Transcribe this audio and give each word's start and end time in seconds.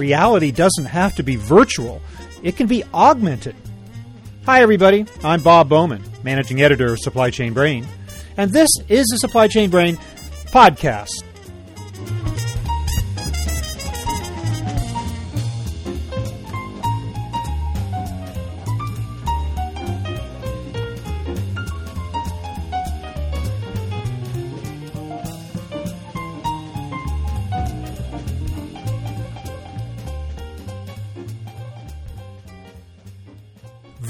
reality 0.00 0.50
doesn't 0.50 0.86
have 0.86 1.14
to 1.16 1.22
be 1.22 1.36
virtual, 1.36 2.00
it 2.42 2.56
can 2.56 2.66
be 2.66 2.82
augmented. 2.94 3.54
Hi, 4.46 4.62
everybody. 4.62 5.04
I'm 5.22 5.42
Bob 5.42 5.68
Bowman, 5.68 6.02
managing 6.24 6.62
editor 6.62 6.94
of 6.94 6.98
Supply 7.00 7.30
Chain 7.30 7.52
Brain, 7.52 7.86
and 8.38 8.50
this 8.50 8.70
is 8.88 9.06
the 9.08 9.18
Supply 9.18 9.46
Chain 9.46 9.68
Brain 9.68 9.96
podcast. 10.46 11.22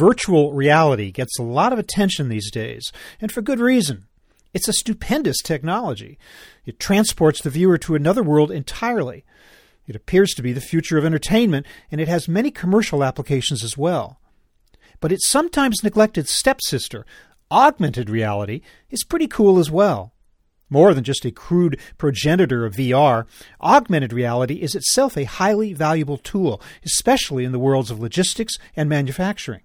Virtual 0.00 0.54
reality 0.54 1.10
gets 1.10 1.38
a 1.38 1.42
lot 1.42 1.74
of 1.74 1.78
attention 1.78 2.30
these 2.30 2.50
days, 2.50 2.90
and 3.20 3.30
for 3.30 3.42
good 3.42 3.60
reason. 3.60 4.06
It's 4.54 4.66
a 4.66 4.72
stupendous 4.72 5.42
technology. 5.42 6.18
It 6.64 6.80
transports 6.80 7.42
the 7.42 7.50
viewer 7.50 7.76
to 7.76 7.94
another 7.94 8.22
world 8.22 8.50
entirely. 8.50 9.26
It 9.86 9.94
appears 9.94 10.30
to 10.30 10.42
be 10.42 10.54
the 10.54 10.60
future 10.62 10.96
of 10.96 11.04
entertainment, 11.04 11.66
and 11.92 12.00
it 12.00 12.08
has 12.08 12.28
many 12.28 12.50
commercial 12.50 13.04
applications 13.04 13.62
as 13.62 13.76
well. 13.76 14.18
But 15.00 15.12
its 15.12 15.28
sometimes 15.28 15.84
neglected 15.84 16.28
stepsister, 16.28 17.04
augmented 17.50 18.08
reality, 18.08 18.62
is 18.88 19.04
pretty 19.04 19.26
cool 19.26 19.58
as 19.58 19.70
well. 19.70 20.14
More 20.70 20.94
than 20.94 21.04
just 21.04 21.26
a 21.26 21.30
crude 21.30 21.78
progenitor 21.98 22.64
of 22.64 22.76
VR, 22.76 23.26
augmented 23.60 24.14
reality 24.14 24.62
is 24.62 24.74
itself 24.74 25.18
a 25.18 25.24
highly 25.24 25.74
valuable 25.74 26.16
tool, 26.16 26.62
especially 26.86 27.44
in 27.44 27.52
the 27.52 27.58
worlds 27.58 27.90
of 27.90 28.00
logistics 28.00 28.54
and 28.74 28.88
manufacturing. 28.88 29.60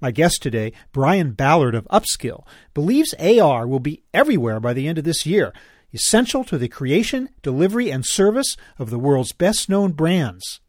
My 0.00 0.10
guest 0.10 0.42
today, 0.42 0.72
Brian 0.92 1.32
Ballard 1.32 1.74
of 1.74 1.88
Upskill, 1.88 2.46
believes 2.74 3.14
AR 3.14 3.66
will 3.66 3.80
be 3.80 4.02
everywhere 4.12 4.60
by 4.60 4.72
the 4.72 4.86
end 4.86 4.98
of 4.98 5.04
this 5.04 5.24
year, 5.26 5.52
essential 5.92 6.44
to 6.44 6.58
the 6.58 6.68
creation, 6.68 7.30
delivery, 7.42 7.90
and 7.90 8.04
service 8.04 8.56
of 8.78 8.90
the 8.90 8.98
world's 8.98 9.32
best 9.32 9.68
known 9.68 9.92
brands. 9.92 10.60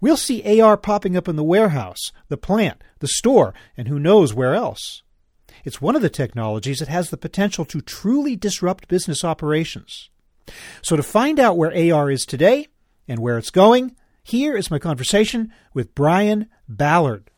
We'll 0.00 0.16
see 0.16 0.60
AR 0.60 0.76
popping 0.76 1.16
up 1.16 1.28
in 1.28 1.36
the 1.36 1.44
warehouse, 1.44 2.12
the 2.28 2.36
plant, 2.36 2.82
the 2.98 3.08
store, 3.08 3.54
and 3.76 3.88
who 3.88 3.98
knows 3.98 4.34
where 4.34 4.54
else. 4.54 5.02
It's 5.64 5.80
one 5.80 5.96
of 5.96 6.02
the 6.02 6.10
technologies 6.10 6.80
that 6.80 6.88
has 6.88 7.10
the 7.10 7.16
potential 7.16 7.64
to 7.66 7.80
truly 7.80 8.36
disrupt 8.36 8.88
business 8.88 9.24
operations. 9.24 10.10
So, 10.82 10.96
to 10.96 11.02
find 11.02 11.38
out 11.38 11.56
where 11.56 11.94
AR 11.94 12.10
is 12.10 12.26
today 12.26 12.66
and 13.06 13.20
where 13.20 13.38
it's 13.38 13.50
going, 13.50 13.94
here 14.24 14.56
is 14.56 14.70
my 14.70 14.78
conversation 14.78 15.52
with 15.72 15.94
Brian 15.94 16.48
Ballard. 16.68 17.30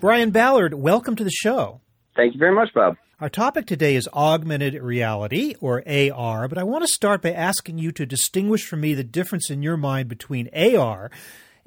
Brian 0.00 0.30
Ballard, 0.30 0.72
welcome 0.72 1.14
to 1.14 1.24
the 1.24 1.30
show. 1.30 1.82
Thank 2.16 2.32
you 2.32 2.38
very 2.38 2.54
much, 2.54 2.72
Bob. 2.74 2.96
Our 3.20 3.28
topic 3.28 3.66
today 3.66 3.96
is 3.96 4.08
augmented 4.14 4.72
reality, 4.82 5.54
or 5.60 5.82
AR, 5.86 6.48
but 6.48 6.56
I 6.56 6.62
want 6.62 6.84
to 6.84 6.88
start 6.88 7.20
by 7.20 7.32
asking 7.32 7.76
you 7.76 7.92
to 7.92 8.06
distinguish 8.06 8.64
for 8.64 8.76
me 8.76 8.94
the 8.94 9.04
difference 9.04 9.50
in 9.50 9.62
your 9.62 9.76
mind 9.76 10.08
between 10.08 10.48
AR 10.54 11.10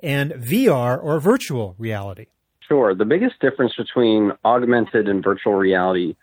and 0.02 0.32
VR, 0.32 1.02
or 1.02 1.20
virtual 1.20 1.76
reality. 1.78 2.26
Sure. 2.68 2.96
The 2.96 3.06
biggest 3.06 3.40
difference 3.40 3.76
between 3.78 4.32
augmented 4.44 5.08
and 5.08 5.24
virtual 5.24 5.54
reality 5.54 6.16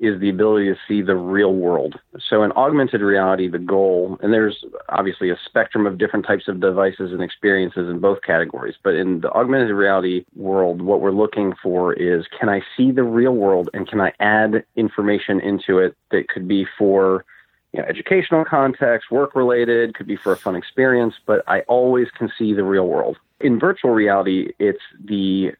is 0.00 0.20
the 0.20 0.28
ability 0.28 0.66
to 0.66 0.76
see 0.86 1.02
the 1.02 1.16
real 1.16 1.54
world. 1.54 1.98
So 2.28 2.42
in 2.44 2.52
augmented 2.52 3.00
reality, 3.00 3.48
the 3.48 3.58
goal, 3.58 4.18
and 4.22 4.32
there's 4.32 4.64
obviously 4.88 5.30
a 5.30 5.36
spectrum 5.44 5.86
of 5.86 5.98
different 5.98 6.24
types 6.24 6.46
of 6.46 6.60
devices 6.60 7.12
and 7.12 7.22
experiences 7.22 7.88
in 7.88 7.98
both 7.98 8.22
categories, 8.22 8.76
but 8.82 8.94
in 8.94 9.20
the 9.20 9.30
augmented 9.32 9.70
reality 9.70 10.24
world, 10.36 10.82
what 10.82 11.00
we're 11.00 11.10
looking 11.10 11.52
for 11.62 11.92
is 11.94 12.26
can 12.38 12.48
I 12.48 12.60
see 12.76 12.92
the 12.92 13.02
real 13.02 13.32
world 13.32 13.70
and 13.74 13.88
can 13.88 14.00
I 14.00 14.12
add 14.20 14.64
information 14.76 15.40
into 15.40 15.78
it 15.78 15.96
that 16.10 16.28
could 16.28 16.46
be 16.46 16.64
for 16.78 17.24
you 17.72 17.80
know, 17.80 17.86
educational 17.86 18.44
context, 18.44 19.10
work 19.10 19.34
related, 19.34 19.94
could 19.94 20.06
be 20.06 20.16
for 20.16 20.32
a 20.32 20.36
fun 20.36 20.56
experience, 20.56 21.14
but 21.26 21.42
I 21.46 21.60
always 21.62 22.08
can 22.16 22.30
see 22.38 22.54
the 22.54 22.64
real 22.64 22.86
world. 22.86 23.18
In 23.40 23.58
virtual 23.58 23.90
reality, 23.90 24.52
it's 24.58 24.82
the 25.04 25.52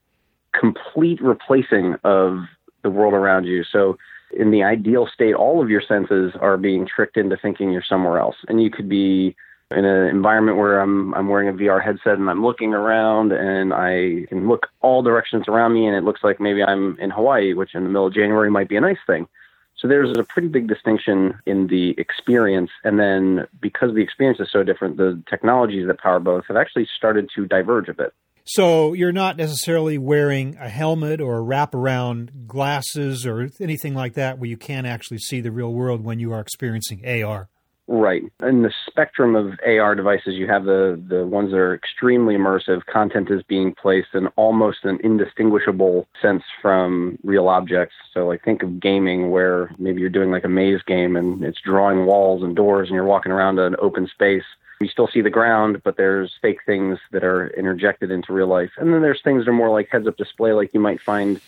complete 0.59 1.21
replacing 1.21 1.97
of 2.05 2.45
the 2.83 2.91
world 2.91 3.15
around 3.15 3.45
you. 3.45 3.63
So 3.65 3.99
in 4.33 4.51
the 4.51 4.63
ideal 4.63 5.07
state, 5.07 5.35
all 5.35 5.63
of 5.63 5.71
your 5.71 5.83
senses 5.83 6.33
are 6.41 6.57
being 6.57 6.87
tricked 6.87 7.17
into 7.17 7.37
thinking 7.37 7.71
you're 7.71 7.83
somewhere 7.83 8.19
else. 8.19 8.37
And 8.49 8.63
you 8.63 8.71
could 8.71 8.89
be 8.89 9.37
in 9.71 9.85
an 9.85 10.09
environment 10.09 10.57
where 10.57 10.81
I'm 10.81 11.15
I'm 11.15 11.29
wearing 11.29 11.49
a 11.49 11.53
VR 11.53 11.83
headset 11.83 12.19
and 12.19 12.31
I'm 12.31 12.43
looking 12.43 12.73
around 12.73 13.33
and 13.33 13.75
I 13.75 14.27
can 14.29 14.49
look 14.49 14.69
all 14.81 15.03
directions 15.03 15.47
around 15.47 15.75
me 15.75 15.87
and 15.87 15.95
it 15.95 16.05
looks 16.05 16.25
like 16.25 16.41
maybe 16.41 16.63
I'm 16.63 16.99
in 16.99 17.11
Hawaii, 17.11 17.53
which 17.53 17.75
in 17.75 17.85
the 17.85 17.91
middle 17.91 18.07
of 18.07 18.15
January 18.15 18.51
might 18.51 18.69
be 18.69 18.77
a 18.77 18.81
nice 18.81 18.99
thing. 19.07 19.29
So 19.77 19.87
there's 19.87 20.17
a 20.19 20.25
pretty 20.25 20.49
big 20.49 20.67
distinction 20.67 21.39
in 21.47 21.69
the 21.69 21.95
experience. 21.99 22.71
And 22.83 22.99
then 22.99 23.47
because 23.61 23.95
the 23.95 24.03
experience 24.03 24.41
is 24.41 24.51
so 24.51 24.65
different, 24.65 24.97
the 24.97 25.23
technologies 25.29 25.87
that 25.87 26.01
power 26.01 26.19
both 26.19 26.47
have 26.47 26.57
actually 26.57 26.89
started 26.97 27.31
to 27.37 27.47
diverge 27.47 27.89
a 27.89 27.95
bit. 27.95 28.13
So 28.51 28.95
you're 28.95 29.13
not 29.13 29.37
necessarily 29.37 29.99
wearing 29.99 30.57
a 30.59 30.71
helmet 30.71 31.21
or 31.21 31.43
wraparound 31.43 32.47
glasses 32.47 33.27
or 33.27 33.51
anything 33.61 33.93
like 33.93 34.15
that 34.15 34.39
where 34.39 34.49
you 34.49 34.57
can't 34.57 34.87
actually 34.87 35.19
see 35.19 35.43
the 35.43 35.53
real 35.53 35.71
world 35.71 36.03
when 36.03 36.19
you 36.19 36.33
are 36.33 36.41
experiencing 36.41 37.07
AR. 37.07 37.51
Right. 37.89 38.23
In 38.43 38.63
the 38.63 38.73
spectrum 38.87 39.37
of 39.37 39.53
AR 39.67 39.95
devices, 39.95 40.35
you 40.35 40.47
have 40.47 40.65
the, 40.65 40.99
the 41.11 41.27
ones 41.27 41.51
that 41.51 41.59
are 41.59 41.75
extremely 41.75 42.37
immersive. 42.37 42.87
Content 42.87 43.31
is 43.31 43.43
being 43.43 43.75
placed 43.75 44.15
in 44.15 44.29
almost 44.29 44.79
an 44.85 44.99
indistinguishable 45.05 46.07
sense 46.23 46.43
from 46.63 47.19
real 47.25 47.49
objects. 47.49 47.97
So, 48.15 48.27
like, 48.27 48.43
think 48.45 48.63
of 48.63 48.81
gaming 48.81 49.31
where 49.31 49.75
maybe 49.79 50.01
you're 50.01 50.09
doing 50.09 50.31
like 50.31 50.45
a 50.45 50.49
maze 50.49 50.81
game 50.87 51.17
and 51.17 51.45
it's 51.45 51.61
drawing 51.61 52.07
walls 52.07 52.43
and 52.43 52.57
doors 52.57 52.89
and 52.89 52.95
you're 52.95 53.05
walking 53.05 53.33
around 53.33 53.59
an 53.59 53.77
open 53.79 54.07
space 54.07 54.45
you 54.81 54.89
still 54.89 55.09
see 55.09 55.21
the 55.21 55.31
ground, 55.31 55.83
but 55.85 55.97
there's 55.97 56.33
fake 56.41 56.61
things 56.65 56.99
that 57.13 57.25
are 57.25 57.49
interjected 57.49 58.11
into 58.11 58.33
real 58.33 58.47
life. 58.47 58.71
And 58.79 58.93
then 58.93 59.03
there's 59.03 59.21
things 59.23 59.45
that 59.45 59.51
are 59.51 59.55
more 59.55 59.71
like 59.71 59.89
heads 59.91 60.07
up 60.07 60.17
display, 60.17 60.53
like 60.53 60.73
you 60.73 60.81
might 60.81 61.01
find 61.01 61.41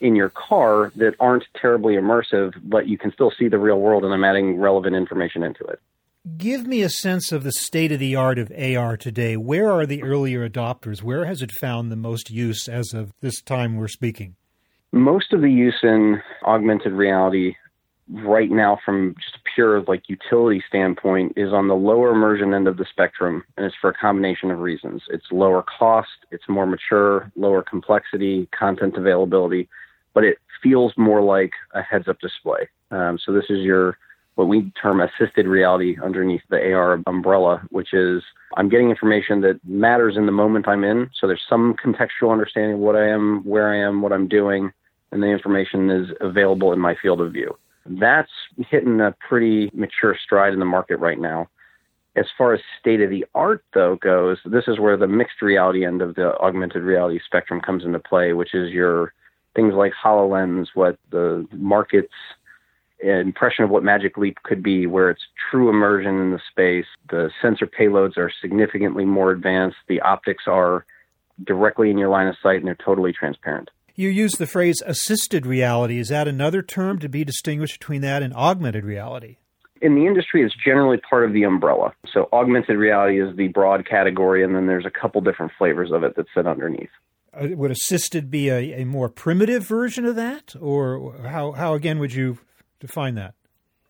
in 0.00 0.14
your 0.14 0.28
car 0.28 0.92
that 0.96 1.14
aren't 1.20 1.44
terribly 1.60 1.94
immersive, 1.94 2.54
but 2.62 2.86
you 2.86 2.98
can 2.98 3.12
still 3.12 3.32
see 3.36 3.48
the 3.48 3.58
real 3.58 3.80
world, 3.80 4.04
and 4.04 4.12
I'm 4.12 4.24
adding 4.24 4.58
relevant 4.58 4.94
information 4.94 5.42
into 5.42 5.64
it. 5.64 5.80
Give 6.36 6.66
me 6.66 6.82
a 6.82 6.88
sense 6.88 7.30
of 7.30 7.44
the 7.44 7.52
state 7.52 7.92
of 7.92 8.00
the 8.00 8.16
art 8.16 8.38
of 8.38 8.50
AR 8.50 8.96
today. 8.96 9.36
Where 9.36 9.70
are 9.70 9.86
the 9.86 10.02
earlier 10.02 10.48
adopters? 10.48 11.02
Where 11.02 11.24
has 11.24 11.40
it 11.40 11.52
found 11.52 11.90
the 11.90 11.96
most 11.96 12.30
use 12.30 12.68
as 12.68 12.92
of 12.92 13.12
this 13.20 13.40
time 13.40 13.76
we're 13.76 13.88
speaking? 13.88 14.34
Most 14.92 15.32
of 15.32 15.40
the 15.40 15.50
use 15.50 15.78
in 15.82 16.20
augmented 16.44 16.92
reality 16.92 17.54
right 18.08 18.50
now 18.50 18.78
from 18.84 19.14
just 19.20 19.36
a 19.36 19.40
pure 19.54 19.82
like 19.82 20.08
utility 20.08 20.62
standpoint 20.68 21.32
is 21.36 21.52
on 21.52 21.68
the 21.68 21.74
lower 21.74 22.12
immersion 22.12 22.54
end 22.54 22.68
of 22.68 22.76
the 22.76 22.86
spectrum 22.88 23.42
and 23.56 23.66
it's 23.66 23.74
for 23.80 23.90
a 23.90 23.94
combination 23.94 24.50
of 24.50 24.60
reasons. 24.60 25.02
It's 25.08 25.26
lower 25.30 25.62
cost 25.62 26.08
it's 26.30 26.48
more 26.48 26.66
mature 26.66 27.30
lower 27.36 27.62
complexity 27.62 28.48
content 28.56 28.96
availability 28.96 29.68
but 30.14 30.24
it 30.24 30.38
feels 30.62 30.92
more 30.96 31.20
like 31.20 31.52
a 31.74 31.82
heads 31.82 32.08
up 32.08 32.18
display. 32.20 32.68
Um, 32.90 33.18
so 33.24 33.32
this 33.32 33.46
is 33.50 33.58
your 33.58 33.98
what 34.36 34.48
we 34.48 34.70
term 34.80 35.00
assisted 35.00 35.46
reality 35.46 35.96
underneath 36.02 36.42
the 36.50 36.72
ar 36.72 37.00
umbrella 37.06 37.62
which 37.70 37.92
is 37.92 38.22
i'm 38.56 38.68
getting 38.68 38.90
information 38.90 39.40
that 39.40 39.58
matters 39.64 40.16
in 40.16 40.26
the 40.26 40.32
moment 40.32 40.68
i'm 40.68 40.84
in 40.84 41.10
so 41.18 41.26
there's 41.26 41.44
some 41.48 41.74
contextual 41.82 42.30
understanding 42.30 42.74
of 42.74 42.78
what 42.78 42.94
i 42.94 43.08
am 43.08 43.42
where 43.44 43.72
i 43.72 43.76
am 43.76 44.02
what 44.02 44.12
i'm 44.12 44.28
doing 44.28 44.70
and 45.10 45.22
the 45.22 45.26
information 45.26 45.90
is 45.90 46.08
available 46.20 46.72
in 46.72 46.78
my 46.78 46.94
field 47.02 47.20
of 47.20 47.32
view 47.32 47.56
that's 47.88 48.30
hitting 48.70 49.00
a 49.00 49.14
pretty 49.28 49.70
mature 49.74 50.16
stride 50.22 50.52
in 50.52 50.58
the 50.58 50.64
market 50.64 50.96
right 50.98 51.18
now. 51.18 51.48
As 52.16 52.26
far 52.38 52.54
as 52.54 52.60
state 52.80 53.02
of 53.02 53.10
the 53.10 53.26
art, 53.34 53.62
though, 53.74 53.96
goes, 53.96 54.38
this 54.46 54.64
is 54.68 54.80
where 54.80 54.96
the 54.96 55.06
mixed 55.06 55.42
reality 55.42 55.84
end 55.84 56.00
of 56.00 56.14
the 56.14 56.34
augmented 56.38 56.82
reality 56.82 57.20
spectrum 57.24 57.60
comes 57.60 57.84
into 57.84 57.98
play, 57.98 58.32
which 58.32 58.54
is 58.54 58.70
your 58.72 59.12
things 59.54 59.74
like 59.74 59.92
HoloLens, 60.02 60.68
what 60.74 60.98
the 61.10 61.46
market's 61.52 62.12
impression 63.00 63.64
of 63.64 63.70
what 63.70 63.82
Magic 63.82 64.16
Leap 64.16 64.38
could 64.42 64.62
be, 64.62 64.86
where 64.86 65.10
it's 65.10 65.22
true 65.50 65.68
immersion 65.68 66.18
in 66.20 66.30
the 66.30 66.40
space. 66.50 66.86
The 67.10 67.30
sensor 67.42 67.66
payloads 67.66 68.16
are 68.16 68.32
significantly 68.40 69.04
more 69.04 69.30
advanced. 69.30 69.76
The 69.88 70.00
optics 70.00 70.44
are 70.46 70.86
directly 71.44 71.90
in 71.90 71.98
your 71.98 72.08
line 72.08 72.26
of 72.28 72.36
sight 72.42 72.56
and 72.56 72.66
they're 72.66 72.76
totally 72.76 73.12
transparent. 73.12 73.70
You 73.98 74.10
use 74.10 74.32
the 74.32 74.46
phrase 74.46 74.82
assisted 74.84 75.46
reality. 75.46 75.98
Is 75.98 76.08
that 76.08 76.28
another 76.28 76.60
term 76.60 76.98
to 76.98 77.08
be 77.08 77.24
distinguished 77.24 77.80
between 77.80 78.02
that 78.02 78.22
and 78.22 78.34
augmented 78.34 78.84
reality? 78.84 79.38
In 79.80 79.94
the 79.94 80.06
industry, 80.06 80.44
it's 80.44 80.54
generally 80.62 80.98
part 80.98 81.24
of 81.24 81.32
the 81.32 81.44
umbrella. 81.44 81.94
So, 82.12 82.28
augmented 82.30 82.76
reality 82.76 83.22
is 83.22 83.34
the 83.36 83.48
broad 83.48 83.88
category, 83.88 84.44
and 84.44 84.54
then 84.54 84.66
there's 84.66 84.84
a 84.84 84.90
couple 84.90 85.22
different 85.22 85.52
flavors 85.56 85.90
of 85.92 86.04
it 86.04 86.14
that 86.16 86.26
sit 86.34 86.46
underneath. 86.46 86.90
Uh, 87.32 87.48
would 87.52 87.70
assisted 87.70 88.30
be 88.30 88.50
a, 88.50 88.82
a 88.82 88.84
more 88.84 89.08
primitive 89.08 89.66
version 89.66 90.04
of 90.04 90.14
that? 90.16 90.54
Or 90.60 91.16
how, 91.26 91.52
how, 91.52 91.72
again, 91.72 91.98
would 91.98 92.12
you 92.12 92.38
define 92.80 93.14
that? 93.14 93.32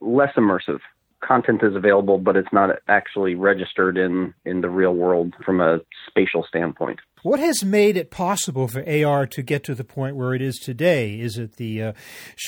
Less 0.00 0.34
immersive 0.36 0.80
content 1.26 1.62
is 1.62 1.75
available, 1.75 2.19
but 2.19 2.37
it's 2.37 2.52
not 2.52 2.70
actually 2.88 3.34
registered 3.34 3.96
in, 3.96 4.34
in 4.44 4.61
the 4.61 4.69
real 4.69 4.94
world 4.94 5.34
from 5.44 5.61
a 5.61 5.78
spatial 6.08 6.44
standpoint. 6.49 7.00
What 7.23 7.40
has 7.40 7.64
made 7.64 7.96
it 7.96 8.11
possible 8.11 8.69
for 8.69 8.84
AR 8.88 9.26
to 9.26 9.43
get 9.43 9.64
to 9.64 9.75
the 9.75 9.84
point 9.84 10.17
where 10.17 10.34
it 10.34 10.40
is 10.40 10.56
today? 10.56 11.19
Is 11.19 11.38
it 11.38 11.56
the 11.56 11.82
uh, 11.82 11.93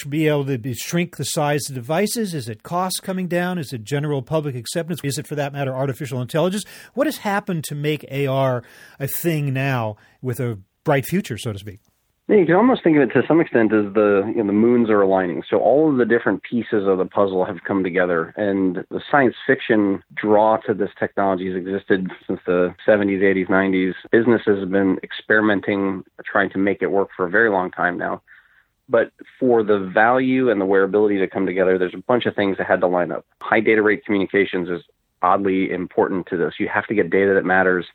be 0.08 0.28
able 0.28 0.44
to 0.44 0.74
shrink 0.74 1.16
the 1.16 1.24
size 1.24 1.68
of 1.68 1.74
devices? 1.74 2.32
Is 2.32 2.48
it 2.48 2.62
cost 2.62 3.02
coming 3.02 3.26
down? 3.26 3.58
Is 3.58 3.72
it 3.72 3.82
general 3.82 4.22
public 4.22 4.54
acceptance? 4.54 5.00
Is 5.02 5.18
it, 5.18 5.26
for 5.26 5.34
that 5.34 5.52
matter, 5.52 5.74
artificial 5.74 6.20
intelligence? 6.22 6.64
What 6.94 7.06
has 7.06 7.18
happened 7.18 7.64
to 7.64 7.74
make 7.74 8.04
AR 8.10 8.62
a 9.00 9.08
thing 9.08 9.52
now 9.52 9.96
with 10.22 10.38
a 10.38 10.60
bright 10.84 11.06
future, 11.06 11.38
so 11.38 11.52
to 11.52 11.58
speak? 11.58 11.80
You 12.30 12.44
can 12.44 12.56
almost 12.56 12.84
think 12.84 12.94
of 12.98 13.02
it 13.02 13.12
to 13.14 13.26
some 13.26 13.40
extent 13.40 13.72
as 13.72 13.90
the 13.94 14.22
you 14.26 14.42
know, 14.42 14.46
the 14.46 14.52
moons 14.52 14.90
are 14.90 15.00
aligning. 15.00 15.42
So 15.48 15.58
all 15.58 15.90
of 15.90 15.96
the 15.96 16.04
different 16.04 16.42
pieces 16.42 16.86
of 16.86 16.98
the 16.98 17.06
puzzle 17.06 17.46
have 17.46 17.64
come 17.66 17.82
together, 17.82 18.34
and 18.36 18.84
the 18.90 19.00
science 19.10 19.34
fiction 19.46 20.02
draw 20.14 20.58
to 20.66 20.74
this 20.74 20.90
technology 20.98 21.46
has 21.46 21.56
existed 21.56 22.10
since 22.26 22.38
the 22.44 22.74
70s, 22.86 23.22
80s, 23.22 23.48
90s. 23.48 23.94
Businesses 24.12 24.60
have 24.60 24.70
been 24.70 24.98
experimenting, 25.02 26.04
trying 26.22 26.50
to 26.50 26.58
make 26.58 26.82
it 26.82 26.90
work 26.90 27.08
for 27.16 27.24
a 27.24 27.30
very 27.30 27.48
long 27.48 27.70
time 27.70 27.96
now. 27.96 28.20
But 28.90 29.10
for 29.40 29.62
the 29.62 29.78
value 29.78 30.50
and 30.50 30.60
the 30.60 30.66
wearability 30.66 31.18
to 31.20 31.28
come 31.28 31.46
together, 31.46 31.78
there's 31.78 31.94
a 31.94 32.02
bunch 32.06 32.26
of 32.26 32.34
things 32.34 32.58
that 32.58 32.66
had 32.66 32.80
to 32.80 32.86
line 32.88 33.10
up. 33.10 33.24
High 33.40 33.60
data 33.60 33.82
rate 33.82 34.04
communications 34.04 34.68
is 34.68 34.82
oddly 35.22 35.70
important 35.70 36.26
to 36.26 36.36
this. 36.36 36.54
You 36.58 36.68
have 36.68 36.86
to 36.88 36.94
get 36.94 37.08
data 37.08 37.32
that 37.32 37.46
matters 37.46 37.86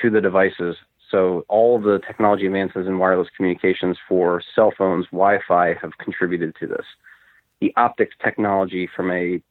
to 0.00 0.08
the 0.08 0.22
devices 0.22 0.76
so 1.10 1.44
all 1.48 1.80
the 1.80 2.00
technology 2.06 2.46
advances 2.46 2.86
in 2.86 2.98
wireless 2.98 3.28
communications 3.36 3.96
for 4.08 4.42
cell 4.54 4.72
phones, 4.76 5.06
Wi-Fi 5.06 5.74
have 5.80 5.96
contributed 5.98 6.54
to 6.60 6.66
this. 6.66 6.84
The 7.60 7.72
optics 7.76 8.14
technology 8.22 8.88
from 8.94 9.10
a 9.10 9.42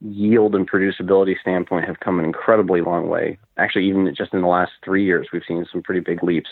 yield 0.00 0.54
and 0.54 0.70
producibility 0.70 1.34
standpoint 1.40 1.86
have 1.86 2.00
come 2.00 2.18
an 2.18 2.24
incredibly 2.24 2.82
long 2.82 3.08
way. 3.08 3.38
Actually, 3.56 3.88
even 3.88 4.12
just 4.14 4.34
in 4.34 4.42
the 4.42 4.46
last 4.46 4.72
three 4.84 5.04
years, 5.04 5.28
we've 5.32 5.42
seen 5.48 5.66
some 5.72 5.82
pretty 5.82 6.00
big 6.00 6.22
leaps. 6.22 6.50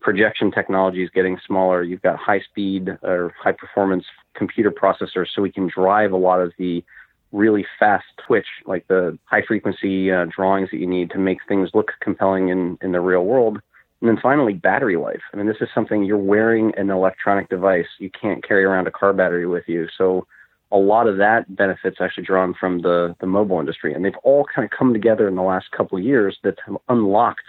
Projection 0.00 0.50
technology 0.50 1.02
is 1.02 1.10
getting 1.10 1.38
smaller. 1.46 1.82
You've 1.82 2.02
got 2.02 2.16
high 2.16 2.40
speed 2.40 2.90
or 3.02 3.32
high 3.42 3.52
performance 3.52 4.04
computer 4.34 4.70
processors, 4.70 5.28
so 5.34 5.40
we 5.40 5.50
can 5.50 5.70
drive 5.74 6.12
a 6.12 6.18
lot 6.18 6.40
of 6.40 6.52
the 6.58 6.84
really 7.32 7.66
fast 7.78 8.04
twitch, 8.24 8.46
like 8.66 8.86
the 8.88 9.18
high 9.24 9.42
frequency 9.42 10.12
uh, 10.12 10.26
drawings 10.26 10.68
that 10.70 10.78
you 10.78 10.86
need 10.86 11.10
to 11.10 11.18
make 11.18 11.38
things 11.48 11.70
look 11.72 11.92
compelling 12.00 12.50
in, 12.50 12.78
in 12.82 12.92
the 12.92 13.00
real 13.00 13.24
world 13.24 13.58
and 14.06 14.16
then 14.16 14.22
finally, 14.22 14.52
battery 14.52 14.96
life. 14.96 15.22
I 15.32 15.36
mean, 15.36 15.46
this 15.46 15.56
is 15.60 15.68
something 15.74 16.04
you're 16.04 16.16
wearing 16.16 16.72
an 16.76 16.90
electronic 16.90 17.48
device. 17.48 17.86
You 17.98 18.08
can't 18.08 18.46
carry 18.46 18.62
around 18.62 18.86
a 18.86 18.92
car 18.92 19.12
battery 19.12 19.48
with 19.48 19.64
you. 19.66 19.88
So 19.98 20.28
a 20.70 20.76
lot 20.76 21.08
of 21.08 21.16
that 21.16 21.56
benefits 21.56 21.96
actually 22.00 22.22
drawn 22.22 22.54
from 22.54 22.82
the, 22.82 23.16
the 23.20 23.26
mobile 23.26 23.58
industry. 23.58 23.94
And 23.94 24.04
they've 24.04 24.14
all 24.22 24.46
kind 24.54 24.64
of 24.64 24.70
come 24.70 24.92
together 24.92 25.26
in 25.26 25.34
the 25.34 25.42
last 25.42 25.72
couple 25.76 25.98
of 25.98 26.04
years 26.04 26.38
that 26.44 26.54
have 26.66 26.76
unlocked 26.88 27.42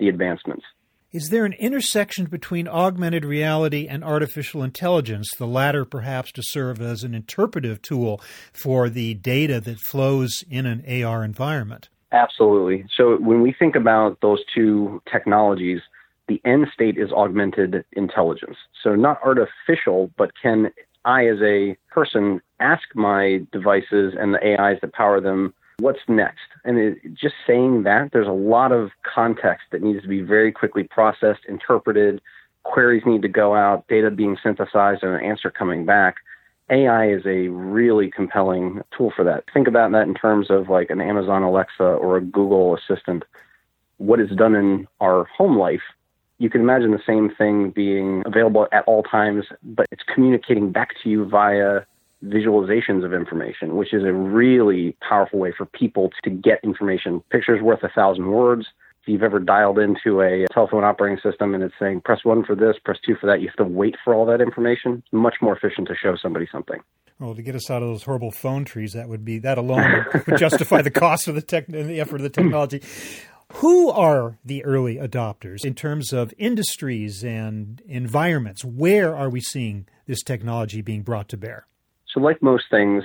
the 0.00 0.08
advancements. 0.08 0.64
Is 1.12 1.28
there 1.28 1.44
an 1.44 1.52
intersection 1.52 2.24
between 2.24 2.66
augmented 2.66 3.24
reality 3.24 3.86
and 3.86 4.02
artificial 4.02 4.64
intelligence, 4.64 5.32
the 5.38 5.46
latter 5.46 5.84
perhaps 5.84 6.32
to 6.32 6.42
serve 6.42 6.80
as 6.80 7.04
an 7.04 7.14
interpretive 7.14 7.80
tool 7.82 8.20
for 8.52 8.88
the 8.88 9.14
data 9.14 9.60
that 9.60 9.78
flows 9.78 10.42
in 10.50 10.66
an 10.66 11.04
AR 11.04 11.22
environment? 11.22 11.88
Absolutely. 12.14 12.86
So 12.96 13.16
when 13.16 13.42
we 13.42 13.52
think 13.52 13.74
about 13.74 14.20
those 14.22 14.38
two 14.54 15.02
technologies, 15.10 15.80
the 16.28 16.40
end 16.44 16.68
state 16.72 16.96
is 16.96 17.10
augmented 17.10 17.84
intelligence. 17.92 18.56
So 18.82 18.94
not 18.94 19.20
artificial, 19.22 20.10
but 20.16 20.30
can 20.40 20.70
I, 21.04 21.26
as 21.26 21.38
a 21.42 21.76
person, 21.90 22.40
ask 22.60 22.82
my 22.94 23.40
devices 23.52 24.14
and 24.18 24.32
the 24.32 24.38
AIs 24.38 24.78
that 24.80 24.92
power 24.92 25.20
them, 25.20 25.52
what's 25.80 25.98
next? 26.06 26.46
And 26.64 26.78
it, 26.78 26.98
just 27.14 27.34
saying 27.46 27.82
that, 27.82 28.10
there's 28.12 28.28
a 28.28 28.32
lot 28.32 28.70
of 28.70 28.90
context 29.02 29.66
that 29.72 29.82
needs 29.82 30.02
to 30.02 30.08
be 30.08 30.22
very 30.22 30.52
quickly 30.52 30.84
processed, 30.84 31.40
interpreted. 31.48 32.20
Queries 32.62 33.02
need 33.04 33.22
to 33.22 33.28
go 33.28 33.56
out, 33.56 33.88
data 33.88 34.10
being 34.10 34.38
synthesized, 34.40 35.02
and 35.02 35.14
an 35.14 35.20
answer 35.20 35.50
coming 35.50 35.84
back. 35.84 36.14
AI 36.70 37.08
is 37.08 37.22
a 37.26 37.48
really 37.48 38.10
compelling 38.10 38.80
tool 38.96 39.12
for 39.14 39.24
that. 39.24 39.44
Think 39.52 39.68
about 39.68 39.92
that 39.92 40.06
in 40.06 40.14
terms 40.14 40.50
of 40.50 40.68
like 40.68 40.90
an 40.90 41.00
Amazon 41.00 41.42
Alexa 41.42 41.82
or 41.82 42.16
a 42.16 42.20
Google 42.20 42.76
Assistant. 42.76 43.24
What 43.98 44.20
is 44.20 44.30
done 44.30 44.54
in 44.54 44.88
our 45.00 45.24
home 45.24 45.58
life, 45.58 45.82
you 46.38 46.50
can 46.50 46.60
imagine 46.60 46.90
the 46.90 47.02
same 47.06 47.30
thing 47.30 47.70
being 47.70 48.22
available 48.26 48.66
at 48.72 48.84
all 48.86 49.02
times, 49.02 49.44
but 49.62 49.86
it's 49.92 50.02
communicating 50.12 50.72
back 50.72 50.94
to 51.02 51.08
you 51.08 51.24
via 51.26 51.82
visualizations 52.24 53.04
of 53.04 53.12
information, 53.12 53.76
which 53.76 53.92
is 53.92 54.02
a 54.02 54.12
really 54.12 54.96
powerful 55.06 55.38
way 55.38 55.52
for 55.56 55.66
people 55.66 56.10
to 56.22 56.30
get 56.30 56.58
information. 56.64 57.22
Pictures 57.30 57.62
worth 57.62 57.82
a 57.82 57.88
thousand 57.90 58.30
words 58.30 58.66
if 59.04 59.12
you've 59.12 59.22
ever 59.22 59.38
dialed 59.38 59.78
into 59.78 60.22
a 60.22 60.46
telephone 60.54 60.82
operating 60.82 61.18
system 61.22 61.54
and 61.54 61.62
it's 61.62 61.74
saying 61.78 62.00
press 62.00 62.20
one 62.24 62.42
for 62.42 62.56
this, 62.56 62.76
press 62.82 62.96
two 63.04 63.14
for 63.20 63.26
that, 63.26 63.42
you 63.42 63.48
have 63.48 63.56
to 63.56 63.70
wait 63.70 63.96
for 64.02 64.14
all 64.14 64.24
that 64.24 64.40
information. 64.40 65.02
Much 65.12 65.34
more 65.42 65.54
efficient 65.54 65.88
to 65.88 65.94
show 65.94 66.16
somebody 66.16 66.48
something. 66.50 66.80
Well, 67.18 67.34
to 67.34 67.42
get 67.42 67.54
us 67.54 67.70
out 67.70 67.82
of 67.82 67.88
those 67.88 68.02
horrible 68.04 68.30
phone 68.30 68.64
trees, 68.64 68.94
that 68.94 69.10
would 69.10 69.22
be 69.22 69.38
that 69.40 69.58
alone 69.58 70.06
would 70.26 70.36
justify 70.38 70.80
the 70.80 70.90
cost 70.90 71.28
of 71.28 71.34
the 71.34 71.42
tech 71.42 71.68
and 71.68 71.90
the 71.90 72.00
effort 72.00 72.16
of 72.16 72.22
the 72.22 72.30
technology. 72.30 72.82
Who 73.56 73.90
are 73.90 74.38
the 74.42 74.64
early 74.64 74.96
adopters 74.96 75.66
in 75.66 75.74
terms 75.74 76.14
of 76.14 76.32
industries 76.38 77.22
and 77.22 77.82
environments? 77.86 78.64
Where 78.64 79.14
are 79.14 79.28
we 79.28 79.42
seeing 79.42 79.86
this 80.06 80.22
technology 80.22 80.80
being 80.80 81.02
brought 81.02 81.28
to 81.28 81.36
bear? 81.36 81.66
So, 82.12 82.20
like 82.20 82.42
most 82.42 82.64
things, 82.70 83.04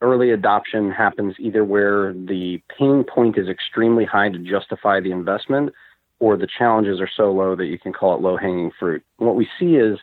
early 0.00 0.30
adoption 0.30 0.90
happens 0.90 1.34
either 1.38 1.64
where 1.64 2.12
the 2.12 2.62
pain 2.76 3.04
point 3.04 3.36
is 3.36 3.48
extremely 3.48 4.04
high 4.04 4.28
to 4.28 4.38
justify 4.38 5.00
the 5.00 5.10
investment 5.10 5.72
or 6.20 6.36
the 6.36 6.46
challenges 6.46 7.00
are 7.00 7.10
so 7.16 7.32
low 7.32 7.54
that 7.54 7.66
you 7.66 7.78
can 7.78 7.92
call 7.92 8.14
it 8.14 8.20
low 8.20 8.36
hanging 8.36 8.70
fruit. 8.78 9.02
what 9.18 9.36
we 9.36 9.48
see 9.58 9.76
is 9.76 9.98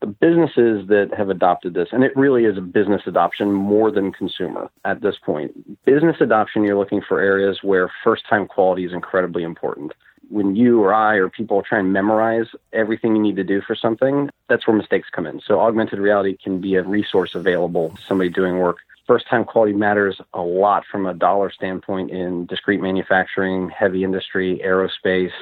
the 0.00 0.06
businesses 0.06 0.88
that 0.88 1.10
have 1.16 1.28
adopted 1.28 1.74
this, 1.74 1.88
and 1.92 2.02
it 2.02 2.16
really 2.16 2.46
is 2.46 2.56
a 2.56 2.62
business 2.62 3.02
adoption 3.06 3.52
more 3.52 3.90
than 3.90 4.12
consumer 4.12 4.70
at 4.86 5.02
this 5.02 5.16
point. 5.22 5.52
Business 5.84 6.16
adoption, 6.20 6.64
you're 6.64 6.78
looking 6.78 7.02
for 7.06 7.20
areas 7.20 7.58
where 7.62 7.90
first 8.02 8.26
time 8.26 8.46
quality 8.46 8.86
is 8.86 8.92
incredibly 8.92 9.42
important. 9.42 9.92
When 10.30 10.56
you 10.56 10.82
or 10.82 10.94
I 10.94 11.16
or 11.16 11.28
people 11.28 11.62
try 11.62 11.80
and 11.80 11.92
memorize 11.92 12.46
everything 12.72 13.14
you 13.14 13.20
need 13.20 13.36
to 13.36 13.44
do 13.44 13.60
for 13.60 13.74
something, 13.74 14.30
that's 14.48 14.66
where 14.66 14.76
mistakes 14.76 15.08
come 15.12 15.26
in. 15.26 15.40
So 15.46 15.60
augmented 15.60 15.98
reality 15.98 16.36
can 16.42 16.62
be 16.62 16.76
a 16.76 16.82
resource 16.82 17.34
available 17.34 17.90
to 17.90 18.02
somebody 18.02 18.30
doing 18.30 18.58
work 18.58 18.78
first 19.10 19.28
time 19.28 19.44
quality 19.44 19.72
matters 19.72 20.20
a 20.34 20.40
lot 20.40 20.84
from 20.88 21.04
a 21.04 21.12
dollar 21.12 21.50
standpoint 21.50 22.12
in 22.12 22.46
discrete 22.46 22.80
manufacturing, 22.80 23.68
heavy 23.68 24.04
industry, 24.04 24.60
aerospace. 24.64 25.32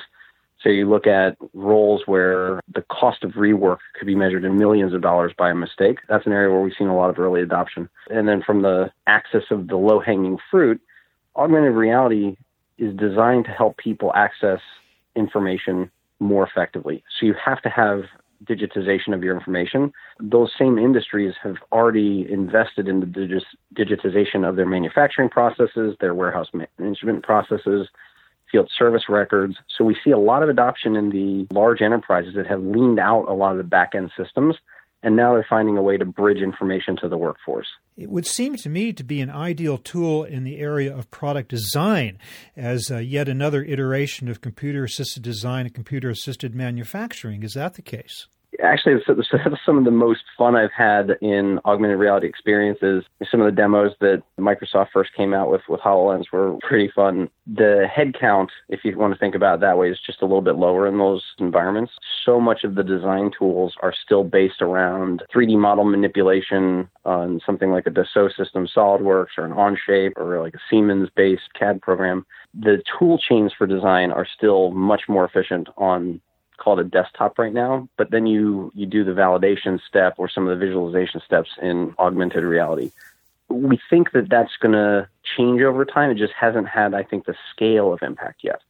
So 0.63 0.71
you 0.71 0.89
look 0.89 1.07
at 1.07 1.37
roles 1.53 2.01
where 2.07 2.63
the 2.75 2.81
cost 2.91 3.25
of 3.25 3.33
rework 3.33 3.81
could 3.95 4.07
be 4.07 4.15
measured 4.15 4.47
in 4.47 4.57
millions 4.57 4.95
of 4.95 5.03
dollars 5.03 5.35
by 5.37 5.51
a 5.51 5.55
mistake. 5.55 5.99
That's 6.09 6.25
an 6.25 6.33
area 6.33 6.51
where 6.51 6.63
we've 6.63 6.73
seen 6.79 6.89
a 6.89 6.97
lot 6.97 7.11
of 7.11 7.19
early 7.19 7.43
adoption. 7.43 7.91
And 8.09 8.27
then 8.27 8.43
from 8.43 8.63
the 8.63 8.91
axis 9.07 9.45
of 9.51 9.69
the 9.69 9.77
low 9.77 10.01
hanging 10.01 10.39
fruit, 10.51 10.81
augmented 11.37 11.75
reality 11.75 12.39
is 12.79 12.97
designed 12.97 13.45
to 13.45 13.51
help 13.51 13.77
people 13.77 14.13
access 14.15 14.61
information 15.15 15.91
more 16.21 16.47
effectively. 16.47 17.05
So 17.21 17.27
you 17.27 17.35
have 17.35 17.61
to 17.61 17.69
have 17.69 18.05
digitization 18.45 19.15
of 19.15 19.23
your 19.23 19.37
information, 19.37 19.93
those 20.21 20.53
same 20.59 20.79
industries 20.79 21.35
have 21.43 21.57
already 21.73 22.27
invested 22.31 22.89
in 22.89 23.01
the 23.01 23.07
digitization 23.75 24.49
of 24.49 24.57
their 24.57 24.67
manufacturing 24.67 25.29
processes, 25.29 25.97
their 26.01 26.15
warehouse 26.15 26.49
management 26.79 27.23
processes, 27.23 27.89
field 28.51 28.71
service 28.77 29.05
records. 29.09 29.57
So 29.77 29.85
we 29.85 29.97
see 30.03 30.11
a 30.11 30.19
lot 30.19 30.43
of 30.43 30.49
adoption 30.49 30.97
in 30.97 31.11
the 31.11 31.47
large 31.55 31.83
enterprises 31.83 32.35
that 32.35 32.47
have 32.47 32.63
leaned 32.63 32.99
out 32.99 33.27
a 33.29 33.35
lot 33.35 33.53
of 33.53 33.59
the 33.59 33.65
back 33.65 33.95
end 33.95 34.11
systems 34.17 34.57
and 35.03 35.17
now 35.17 35.33
they're 35.33 35.47
finding 35.49 35.77
a 35.77 35.83
way 35.83 35.97
to 35.97 36.05
bridge 36.05 36.39
information 36.39 36.97
to 37.01 37.09
the 37.09 37.17
workforce. 37.17 37.69
It 37.97 38.11
would 38.11 38.27
seem 38.27 38.57
to 38.57 38.69
me 38.69 38.93
to 38.93 39.05
be 39.05 39.21
an 39.21 39.31
ideal 39.31 39.79
tool 39.79 40.25
in 40.25 40.45
the 40.45 40.59
area 40.59 40.95
of 40.95 41.11
product 41.11 41.49
design 41.49 42.19
as 42.57 42.91
uh, 42.91 42.99
yet 42.99 43.29
another 43.29 43.63
iteration 43.63 44.29
of 44.29 44.41
computer 44.41 44.85
assisted 44.85 45.23
design 45.23 45.67
and 45.67 45.75
computer 45.75 46.11
assisted 46.11 46.55
manufacturing. 46.55 47.43
Is 47.43 47.55
that 47.55 47.75
the 47.75 47.83
case? 47.83 48.27
Actually 48.63 48.95
some 49.67 49.79
of 49.79 49.85
the 49.85 49.91
most 49.91 50.23
fun 50.37 50.57
I've 50.57 50.73
had 50.77 51.13
in 51.21 51.61
augmented 51.65 51.99
reality 51.99 52.27
experiences. 52.27 53.05
Some 53.31 53.41
of 53.41 53.47
the 53.47 53.57
demos 53.57 53.93
that 54.01 54.23
Microsoft 54.39 54.89
first 54.93 55.11
came 55.17 55.35
out 55.35 55.51
with 55.51 55.63
with 55.69 55.81
HoloLens 55.81 56.25
were 56.33 56.57
pretty 56.61 56.91
fun. 56.95 57.29
The 57.47 57.87
head 57.93 58.15
count, 58.19 58.51
if 58.69 58.81
you 58.85 58.97
want 58.97 59.13
to 59.15 59.19
think 59.19 59.35
about 59.35 59.57
it 59.57 59.61
that 59.61 59.79
way, 59.79 59.91
is 59.91 60.01
just 60.05 60.23
a 60.23 60.27
little 60.27 60.43
bit 60.43 60.57
lower 60.57 60.87
in 60.87 60.99
those 60.99 61.23
environments. 61.39 61.93
So 62.25 62.41
much 62.41 62.65
of 62.65 62.75
the 62.75 62.83
design 62.83 63.31
tools 63.37 63.75
are 63.81 63.95
still 64.05 64.25
based 64.25 64.61
around 64.61 65.23
3D 65.35 65.59
model 65.59 65.85
manipulation 65.85 66.89
on 67.05 67.41
something 67.45 67.71
like 67.71 67.87
a 67.87 67.91
Dassault 67.91 68.37
system, 68.37 68.69
SolidWorks, 68.75 69.39
or 69.39 69.45
an 69.47 69.53
Onshape, 69.53 70.13
or 70.17 70.43
like 70.43 70.55
a 70.55 70.59
Siemens-based 70.71 71.55
CAD 71.59 71.81
program. 71.81 72.27
The 72.59 72.83
tool 72.99 73.19
chains 73.19 73.53
for 73.57 73.67
design 73.67 74.11
are 74.13 74.27
still 74.37 74.71
much 74.73 75.03
more 75.09 75.25
efficient 75.25 75.69
on 75.77 76.21
called 76.59 76.81
a 76.81 76.85
desktop 76.85 77.39
right 77.39 77.53
now, 77.53 77.89
but 77.97 78.11
then 78.11 78.27
you 78.27 78.71
you 78.75 78.87
do 78.87 79.05
the 79.05 79.13
validation 79.13 79.81
step 79.89 80.15
or 80.19 80.29
some 80.29 80.47
of 80.47 80.59
the 80.59 80.65
visualization 80.65 81.21
steps 81.25 81.51
in 81.63 81.95
augmented 81.99 82.45
reality. 82.45 82.93
We 83.49 83.81
think 83.89 84.13
that 84.13 84.29
that's 84.29 84.57
going 84.61 84.73
to 84.73 85.09
change 85.37 85.63
over 85.63 85.85
time. 85.85 86.11
It 86.11 86.19
just 86.19 86.35
hasn't 86.35 86.69
had, 86.69 86.93
I 86.93 87.03
think, 87.03 87.25
the 87.25 87.35
scale 87.51 87.95
of 87.95 88.03
impact 88.03 88.41
yet. 88.45 88.61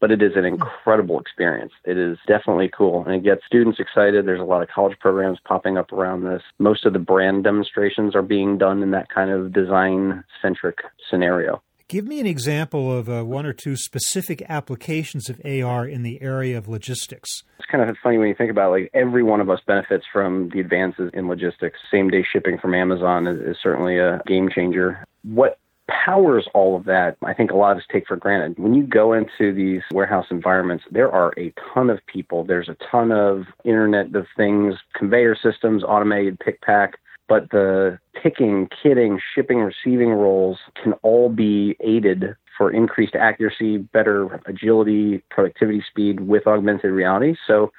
But 0.00 0.10
it 0.10 0.22
is 0.22 0.36
an 0.36 0.46
incredible 0.46 1.20
experience. 1.20 1.72
It 1.84 1.98
is 1.98 2.18
definitely 2.26 2.68
cool, 2.68 3.04
and 3.04 3.14
it 3.14 3.22
gets 3.22 3.44
students 3.44 3.78
excited. 3.78 4.24
There's 4.26 4.40
a 4.40 4.44
lot 4.44 4.62
of 4.62 4.68
college 4.68 4.98
programs 4.98 5.38
popping 5.44 5.76
up 5.76 5.92
around 5.92 6.24
this. 6.24 6.42
Most 6.58 6.86
of 6.86 6.94
the 6.94 6.98
brand 6.98 7.44
demonstrations 7.44 8.16
are 8.16 8.22
being 8.22 8.56
done 8.56 8.82
in 8.82 8.90
that 8.92 9.10
kind 9.10 9.30
of 9.30 9.52
design 9.52 10.24
centric 10.40 10.78
scenario. 11.08 11.62
Give 11.92 12.06
me 12.06 12.20
an 12.20 12.26
example 12.26 12.90
of 12.90 13.10
uh, 13.10 13.22
one 13.22 13.44
or 13.44 13.52
two 13.52 13.76
specific 13.76 14.42
applications 14.48 15.28
of 15.28 15.38
AR 15.44 15.86
in 15.86 16.02
the 16.02 16.22
area 16.22 16.56
of 16.56 16.66
logistics. 16.66 17.42
It's 17.58 17.68
kind 17.70 17.86
of 17.86 17.94
funny 18.02 18.16
when 18.16 18.28
you 18.28 18.34
think 18.34 18.50
about 18.50 18.68
it, 18.68 18.80
like 18.80 18.90
every 18.94 19.22
one 19.22 19.42
of 19.42 19.50
us 19.50 19.60
benefits 19.66 20.06
from 20.10 20.48
the 20.54 20.60
advances 20.60 21.10
in 21.12 21.28
logistics. 21.28 21.78
Same 21.90 22.08
day 22.08 22.24
shipping 22.32 22.56
from 22.56 22.72
Amazon 22.72 23.26
is, 23.26 23.38
is 23.42 23.58
certainly 23.62 23.98
a 23.98 24.22
game 24.26 24.48
changer. 24.48 25.04
What 25.22 25.58
powers 25.86 26.48
all 26.54 26.76
of 26.76 26.84
that, 26.86 27.18
I 27.22 27.34
think 27.34 27.50
a 27.50 27.56
lot 27.56 27.72
of 27.72 27.76
us 27.76 27.84
take 27.92 28.06
for 28.06 28.16
granted. 28.16 28.58
When 28.58 28.72
you 28.72 28.84
go 28.84 29.12
into 29.12 29.52
these 29.52 29.82
warehouse 29.92 30.28
environments, 30.30 30.84
there 30.90 31.12
are 31.12 31.34
a 31.36 31.52
ton 31.74 31.90
of 31.90 31.98
people. 32.06 32.42
There's 32.42 32.70
a 32.70 32.76
ton 32.90 33.12
of 33.12 33.42
Internet 33.64 34.16
of 34.16 34.26
Things, 34.34 34.76
conveyor 34.94 35.36
systems, 35.36 35.84
automated 35.84 36.40
pick 36.40 36.62
pack 36.62 36.94
but 37.28 37.50
the 37.50 37.98
picking, 38.20 38.68
kitting, 38.82 39.18
shipping, 39.34 39.58
receiving 39.58 40.10
roles 40.10 40.58
can 40.82 40.92
all 41.02 41.28
be 41.28 41.76
aided 41.80 42.36
for 42.56 42.70
increased 42.70 43.14
accuracy, 43.14 43.78
better 43.78 44.40
agility, 44.46 45.22
productivity 45.30 45.82
speed 45.88 46.20
with 46.20 46.46
augmented 46.46 46.92
reality. 46.92 47.34
So 47.46 47.72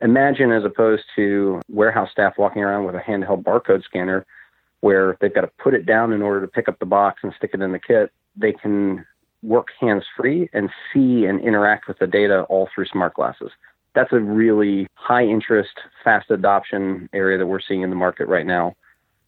imagine 0.00 0.50
as 0.50 0.64
opposed 0.64 1.04
to 1.16 1.60
warehouse 1.68 2.10
staff 2.10 2.34
walking 2.36 2.62
around 2.62 2.84
with 2.84 2.94
a 2.94 3.00
handheld 3.00 3.44
barcode 3.44 3.84
scanner 3.84 4.26
where 4.80 5.16
they've 5.20 5.34
got 5.34 5.42
to 5.42 5.50
put 5.58 5.74
it 5.74 5.86
down 5.86 6.12
in 6.12 6.22
order 6.22 6.40
to 6.40 6.48
pick 6.48 6.68
up 6.68 6.78
the 6.78 6.86
box 6.86 7.20
and 7.22 7.32
stick 7.36 7.50
it 7.54 7.62
in 7.62 7.72
the 7.72 7.78
kit, 7.78 8.12
they 8.36 8.52
can 8.52 9.06
work 9.42 9.68
hands 9.80 10.04
free 10.16 10.50
and 10.52 10.68
see 10.92 11.24
and 11.24 11.40
interact 11.40 11.88
with 11.88 11.98
the 11.98 12.06
data 12.06 12.42
all 12.48 12.68
through 12.74 12.86
smart 12.86 13.14
glasses. 13.14 13.50
That's 13.94 14.12
a 14.12 14.20
really 14.20 14.86
high 14.94 15.24
interest, 15.24 15.78
fast 16.04 16.30
adoption 16.30 17.08
area 17.12 17.38
that 17.38 17.46
we're 17.46 17.60
seeing 17.60 17.82
in 17.82 17.90
the 17.90 17.96
market 17.96 18.26
right 18.26 18.44
now 18.44 18.74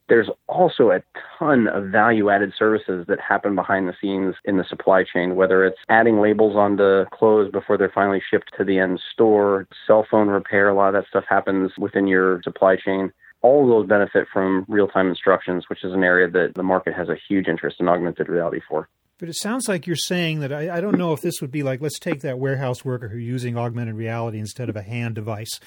there's 0.08 0.28
also 0.48 0.90
a 0.90 1.02
ton 1.38 1.68
of 1.68 1.86
value 1.86 2.30
added 2.30 2.52
services 2.58 3.04
that 3.08 3.18
happen 3.20 3.54
behind 3.54 3.88
the 3.88 3.94
scenes 4.00 4.34
in 4.44 4.56
the 4.56 4.64
supply 4.64 5.04
chain, 5.04 5.36
whether 5.36 5.64
it's 5.64 5.78
adding 5.88 6.20
labels 6.20 6.56
onto 6.56 7.04
clothes 7.12 7.50
before 7.50 7.76
they're 7.76 7.92
finally 7.94 8.22
shipped 8.30 8.50
to 8.56 8.64
the 8.64 8.78
end 8.78 9.00
store, 9.12 9.66
cell 9.86 10.06
phone 10.10 10.28
repair, 10.28 10.68
a 10.68 10.74
lot 10.74 10.88
of 10.88 10.94
that 10.94 11.08
stuff 11.08 11.24
happens 11.28 11.72
within 11.78 12.06
your 12.06 12.40
supply 12.42 12.76
chain. 12.76 13.12
All 13.40 13.62
of 13.62 13.68
those 13.68 13.86
benefit 13.88 14.26
from 14.32 14.64
real 14.68 14.88
time 14.88 15.08
instructions, 15.08 15.64
which 15.68 15.84
is 15.84 15.92
an 15.92 16.02
area 16.02 16.28
that 16.28 16.54
the 16.54 16.62
market 16.62 16.94
has 16.94 17.08
a 17.08 17.16
huge 17.28 17.46
interest 17.46 17.76
in 17.78 17.88
augmented 17.88 18.28
reality 18.28 18.60
for. 18.68 18.88
But 19.18 19.28
it 19.28 19.34
sounds 19.34 19.68
like 19.68 19.86
you're 19.86 19.96
saying 19.96 20.40
that 20.40 20.52
I, 20.52 20.76
I, 20.76 20.80
don't 20.80 20.96
know 20.96 21.12
if 21.12 21.20
this 21.20 21.40
would 21.40 21.50
be 21.50 21.64
like, 21.64 21.80
let's 21.80 21.98
take 21.98 22.20
that 22.20 22.38
warehouse 22.38 22.84
worker 22.84 23.08
who's 23.08 23.24
using 23.24 23.58
augmented 23.58 23.96
reality 23.96 24.38
instead 24.38 24.68
of 24.68 24.76
a 24.76 24.82
hand 24.82 25.16
device. 25.16 25.58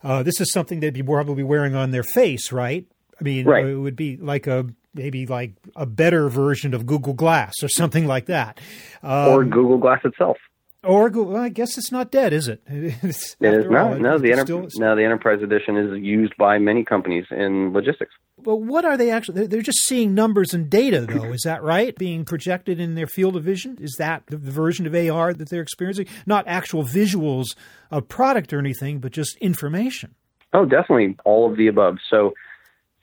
Uh, 0.00 0.22
this 0.22 0.40
is 0.40 0.52
something 0.52 0.78
they'd 0.78 0.94
be 0.94 1.02
probably 1.02 1.42
wearing 1.42 1.74
on 1.74 1.90
their 1.90 2.04
face, 2.04 2.52
right? 2.52 2.86
I 3.20 3.24
mean, 3.24 3.46
right. 3.46 3.64
it 3.64 3.76
would 3.76 3.96
be 3.96 4.16
like 4.16 4.46
a 4.46 4.66
maybe 4.94 5.26
like 5.26 5.52
a 5.76 5.86
better 5.86 6.28
version 6.28 6.74
of 6.74 6.86
Google 6.86 7.14
Glass 7.14 7.54
or 7.62 7.68
something 7.68 8.06
like 8.06 8.26
that, 8.26 8.60
um, 9.02 9.28
or 9.28 9.44
Google 9.44 9.78
Glass 9.78 10.00
itself. 10.04 10.36
Or 10.84 11.08
well, 11.08 11.36
I 11.36 11.48
guess 11.48 11.78
it's 11.78 11.90
not 11.90 12.10
dead, 12.10 12.32
is 12.32 12.46
it? 12.46 12.60
It's, 12.66 13.36
it 13.40 13.54
is 13.54 13.70
not. 13.70 13.92
All, 13.92 13.98
no, 13.98 14.18
the 14.18 14.32
enter- 14.32 14.66
no, 14.76 14.94
the 14.94 15.04
enterprise 15.04 15.42
edition 15.42 15.76
is 15.76 16.02
used 16.02 16.36
by 16.36 16.58
many 16.58 16.84
companies 16.84 17.24
in 17.30 17.72
logistics. 17.72 18.12
But 18.38 18.56
what 18.56 18.84
are 18.84 18.96
they 18.96 19.10
actually? 19.10 19.46
They're 19.46 19.62
just 19.62 19.84
seeing 19.84 20.14
numbers 20.14 20.52
and 20.52 20.68
data, 20.68 21.00
though. 21.00 21.32
Is 21.32 21.42
that 21.42 21.62
right? 21.62 21.96
Being 21.96 22.26
projected 22.26 22.80
in 22.80 22.94
their 22.94 23.06
field 23.06 23.36
of 23.36 23.44
vision. 23.44 23.78
Is 23.80 23.94
that 23.98 24.24
the 24.26 24.36
version 24.36 24.86
of 24.86 24.94
AR 24.94 25.32
that 25.32 25.48
they're 25.48 25.62
experiencing? 25.62 26.06
Not 26.26 26.46
actual 26.46 26.84
visuals 26.84 27.56
of 27.90 28.08
product 28.08 28.52
or 28.52 28.58
anything, 28.58 28.98
but 28.98 29.12
just 29.12 29.36
information. 29.38 30.14
Oh, 30.52 30.66
definitely 30.66 31.16
all 31.24 31.50
of 31.50 31.56
the 31.56 31.66
above. 31.66 31.96
So 32.10 32.34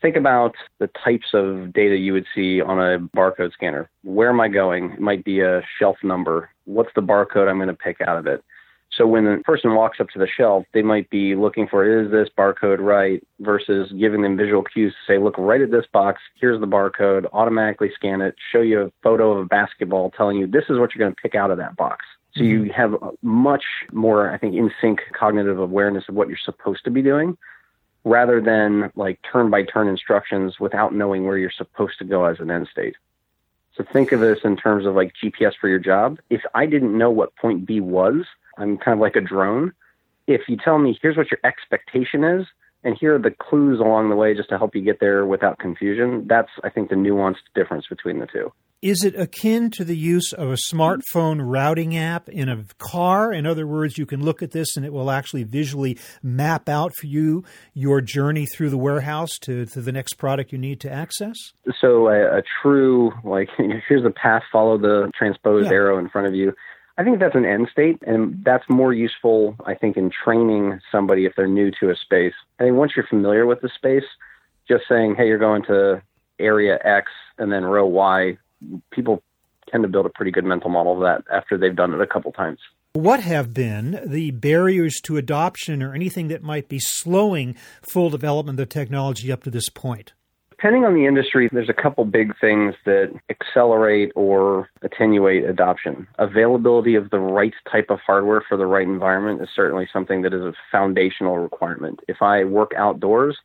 think 0.02 0.16
about 0.16 0.54
the 0.80 0.90
types 1.02 1.28
of 1.32 1.72
data 1.72 1.96
you 1.96 2.12
would 2.12 2.26
see 2.34 2.60
on 2.60 2.78
a 2.78 2.98
barcode 3.16 3.52
scanner. 3.52 3.88
Where 4.02 4.28
am 4.28 4.40
I 4.40 4.48
going? 4.48 4.92
It 4.92 5.00
might 5.00 5.24
be 5.24 5.40
a 5.40 5.62
shelf 5.78 5.96
number. 6.02 6.50
What's 6.64 6.90
the 6.94 7.00
barcode 7.00 7.48
I'm 7.48 7.56
going 7.56 7.68
to 7.68 7.74
pick 7.74 8.00
out 8.00 8.18
of 8.18 8.26
it? 8.26 8.44
So 8.96 9.06
when 9.06 9.24
the 9.24 9.42
person 9.44 9.74
walks 9.74 10.00
up 10.00 10.08
to 10.10 10.18
the 10.18 10.26
shelf, 10.26 10.66
they 10.74 10.82
might 10.82 11.08
be 11.08 11.34
looking 11.34 11.66
for 11.66 11.84
is 12.02 12.10
this 12.10 12.28
barcode 12.36 12.78
right 12.78 13.26
versus 13.40 13.90
giving 13.98 14.20
them 14.20 14.36
visual 14.36 14.62
cues 14.62 14.92
to 14.92 15.12
say, 15.12 15.18
look 15.18 15.38
right 15.38 15.62
at 15.62 15.70
this 15.70 15.86
box, 15.92 16.20
here's 16.38 16.60
the 16.60 16.66
barcode, 16.66 17.26
automatically 17.32 17.90
scan 17.94 18.20
it, 18.20 18.34
show 18.50 18.60
you 18.60 18.82
a 18.82 18.92
photo 19.02 19.32
of 19.32 19.38
a 19.38 19.46
basketball 19.46 20.10
telling 20.10 20.36
you 20.36 20.46
this 20.46 20.64
is 20.68 20.78
what 20.78 20.94
you're 20.94 21.02
going 21.02 21.14
to 21.14 21.22
pick 21.22 21.34
out 21.34 21.50
of 21.50 21.56
that 21.56 21.74
box. 21.76 22.04
So 22.34 22.42
you 22.42 22.64
mm-hmm. 22.64 22.70
have 22.70 22.94
much 23.22 23.64
more, 23.92 24.30
I 24.30 24.36
think, 24.36 24.54
in 24.54 24.70
sync 24.80 25.00
cognitive 25.18 25.58
awareness 25.58 26.04
of 26.08 26.14
what 26.14 26.28
you're 26.28 26.38
supposed 26.44 26.84
to 26.84 26.90
be 26.90 27.02
doing 27.02 27.36
rather 28.04 28.40
than 28.40 28.90
like 28.96 29.20
turn 29.30 29.50
by 29.50 29.62
turn 29.62 29.88
instructions 29.88 30.58
without 30.58 30.94
knowing 30.94 31.26
where 31.26 31.38
you're 31.38 31.50
supposed 31.50 31.98
to 31.98 32.04
go 32.04 32.24
as 32.24 32.40
an 32.40 32.50
end 32.50 32.68
state. 32.70 32.96
So 33.76 33.84
think 33.92 34.12
of 34.12 34.20
this 34.20 34.40
in 34.44 34.56
terms 34.56 34.86
of 34.86 34.94
like 34.94 35.12
GPS 35.22 35.52
for 35.60 35.68
your 35.68 35.78
job. 35.78 36.18
If 36.28 36.42
I 36.54 36.66
didn't 36.66 36.96
know 36.96 37.10
what 37.10 37.36
point 37.36 37.64
B 37.66 37.80
was, 37.80 38.24
I'm 38.58 38.76
kind 38.76 38.94
of 38.94 39.00
like 39.00 39.16
a 39.16 39.20
drone. 39.20 39.72
If 40.26 40.42
you 40.48 40.56
tell 40.56 40.78
me 40.78 40.98
here's 41.00 41.16
what 41.16 41.30
your 41.30 41.40
expectation 41.44 42.22
is, 42.22 42.46
and 42.84 42.96
here 42.98 43.14
are 43.14 43.18
the 43.18 43.30
clues 43.30 43.78
along 43.78 44.10
the 44.10 44.16
way 44.16 44.34
just 44.34 44.48
to 44.48 44.58
help 44.58 44.74
you 44.74 44.82
get 44.82 45.00
there 45.00 45.24
without 45.24 45.58
confusion, 45.58 46.26
that's 46.26 46.50
I 46.64 46.68
think 46.68 46.90
the 46.90 46.96
nuanced 46.96 47.36
difference 47.54 47.86
between 47.86 48.18
the 48.18 48.26
two. 48.26 48.52
Is 48.82 49.04
it 49.04 49.14
akin 49.14 49.70
to 49.76 49.84
the 49.84 49.96
use 49.96 50.32
of 50.32 50.50
a 50.50 50.56
smartphone 50.56 51.38
routing 51.40 51.96
app 51.96 52.28
in 52.28 52.48
a 52.48 52.64
car? 52.78 53.32
In 53.32 53.46
other 53.46 53.64
words, 53.64 53.96
you 53.96 54.06
can 54.06 54.24
look 54.24 54.42
at 54.42 54.50
this 54.50 54.76
and 54.76 54.84
it 54.84 54.92
will 54.92 55.08
actually 55.08 55.44
visually 55.44 55.96
map 56.20 56.68
out 56.68 56.92
for 56.96 57.06
you 57.06 57.44
your 57.74 58.00
journey 58.00 58.44
through 58.44 58.70
the 58.70 58.76
warehouse 58.76 59.38
to, 59.42 59.66
to 59.66 59.80
the 59.80 59.92
next 59.92 60.14
product 60.14 60.50
you 60.50 60.58
need 60.58 60.80
to 60.80 60.90
access? 60.90 61.36
So, 61.80 62.08
a, 62.08 62.38
a 62.38 62.42
true, 62.60 63.12
like, 63.22 63.50
here's 63.88 64.02
the 64.02 64.10
path, 64.10 64.42
follow 64.50 64.76
the 64.76 65.12
transposed 65.16 65.68
yeah. 65.68 65.74
arrow 65.74 65.98
in 66.00 66.08
front 66.08 66.26
of 66.26 66.34
you. 66.34 66.52
I 66.98 67.04
think 67.04 67.20
that's 67.20 67.36
an 67.36 67.44
end 67.44 67.68
state, 67.70 68.02
and 68.04 68.42
that's 68.44 68.64
more 68.68 68.92
useful, 68.92 69.54
I 69.64 69.74
think, 69.74 69.96
in 69.96 70.10
training 70.10 70.80
somebody 70.90 71.24
if 71.24 71.34
they're 71.36 71.46
new 71.46 71.70
to 71.78 71.90
a 71.90 71.94
space. 71.94 72.34
I 72.58 72.64
think 72.64 72.76
once 72.76 72.94
you're 72.96 73.06
familiar 73.06 73.46
with 73.46 73.60
the 73.60 73.70
space, 73.76 74.02
just 74.66 74.88
saying, 74.88 75.14
hey, 75.16 75.28
you're 75.28 75.38
going 75.38 75.62
to 75.68 76.02
area 76.40 76.80
X 76.84 77.12
and 77.38 77.52
then 77.52 77.64
row 77.64 77.86
Y 77.86 78.38
people 78.90 79.22
tend 79.70 79.82
to 79.84 79.88
build 79.88 80.06
a 80.06 80.10
pretty 80.10 80.30
good 80.30 80.44
mental 80.44 80.70
model 80.70 80.94
of 80.94 81.00
that 81.00 81.24
after 81.32 81.56
they've 81.56 81.76
done 81.76 81.94
it 81.94 82.00
a 82.00 82.06
couple 82.06 82.32
times. 82.32 82.58
What 82.94 83.20
have 83.20 83.54
been 83.54 84.02
the 84.04 84.32
barriers 84.32 85.00
to 85.04 85.16
adoption 85.16 85.82
or 85.82 85.94
anything 85.94 86.28
that 86.28 86.42
might 86.42 86.68
be 86.68 86.78
slowing 86.78 87.54
full 87.80 88.10
development 88.10 88.60
of 88.60 88.68
the 88.68 88.72
technology 88.72 89.32
up 89.32 89.44
to 89.44 89.50
this 89.50 89.70
point? 89.70 90.12
Depending 90.50 90.84
on 90.84 90.94
the 90.94 91.06
industry, 91.06 91.48
there's 91.50 91.70
a 91.70 91.82
couple 91.82 92.04
big 92.04 92.38
things 92.38 92.74
that 92.84 93.10
accelerate 93.30 94.12
or 94.14 94.68
attenuate 94.82 95.44
adoption. 95.44 96.06
Availability 96.18 96.94
of 96.94 97.10
the 97.10 97.18
right 97.18 97.54
type 97.70 97.86
of 97.88 97.98
hardware 97.98 98.44
for 98.46 98.56
the 98.56 98.66
right 98.66 98.86
environment 98.86 99.40
is 99.40 99.48
certainly 99.56 99.88
something 99.92 100.22
that 100.22 100.34
is 100.34 100.42
a 100.42 100.52
foundational 100.70 101.38
requirement. 101.38 101.98
If 102.06 102.20
I 102.20 102.44
work 102.44 102.72
outdoors, 102.76 103.38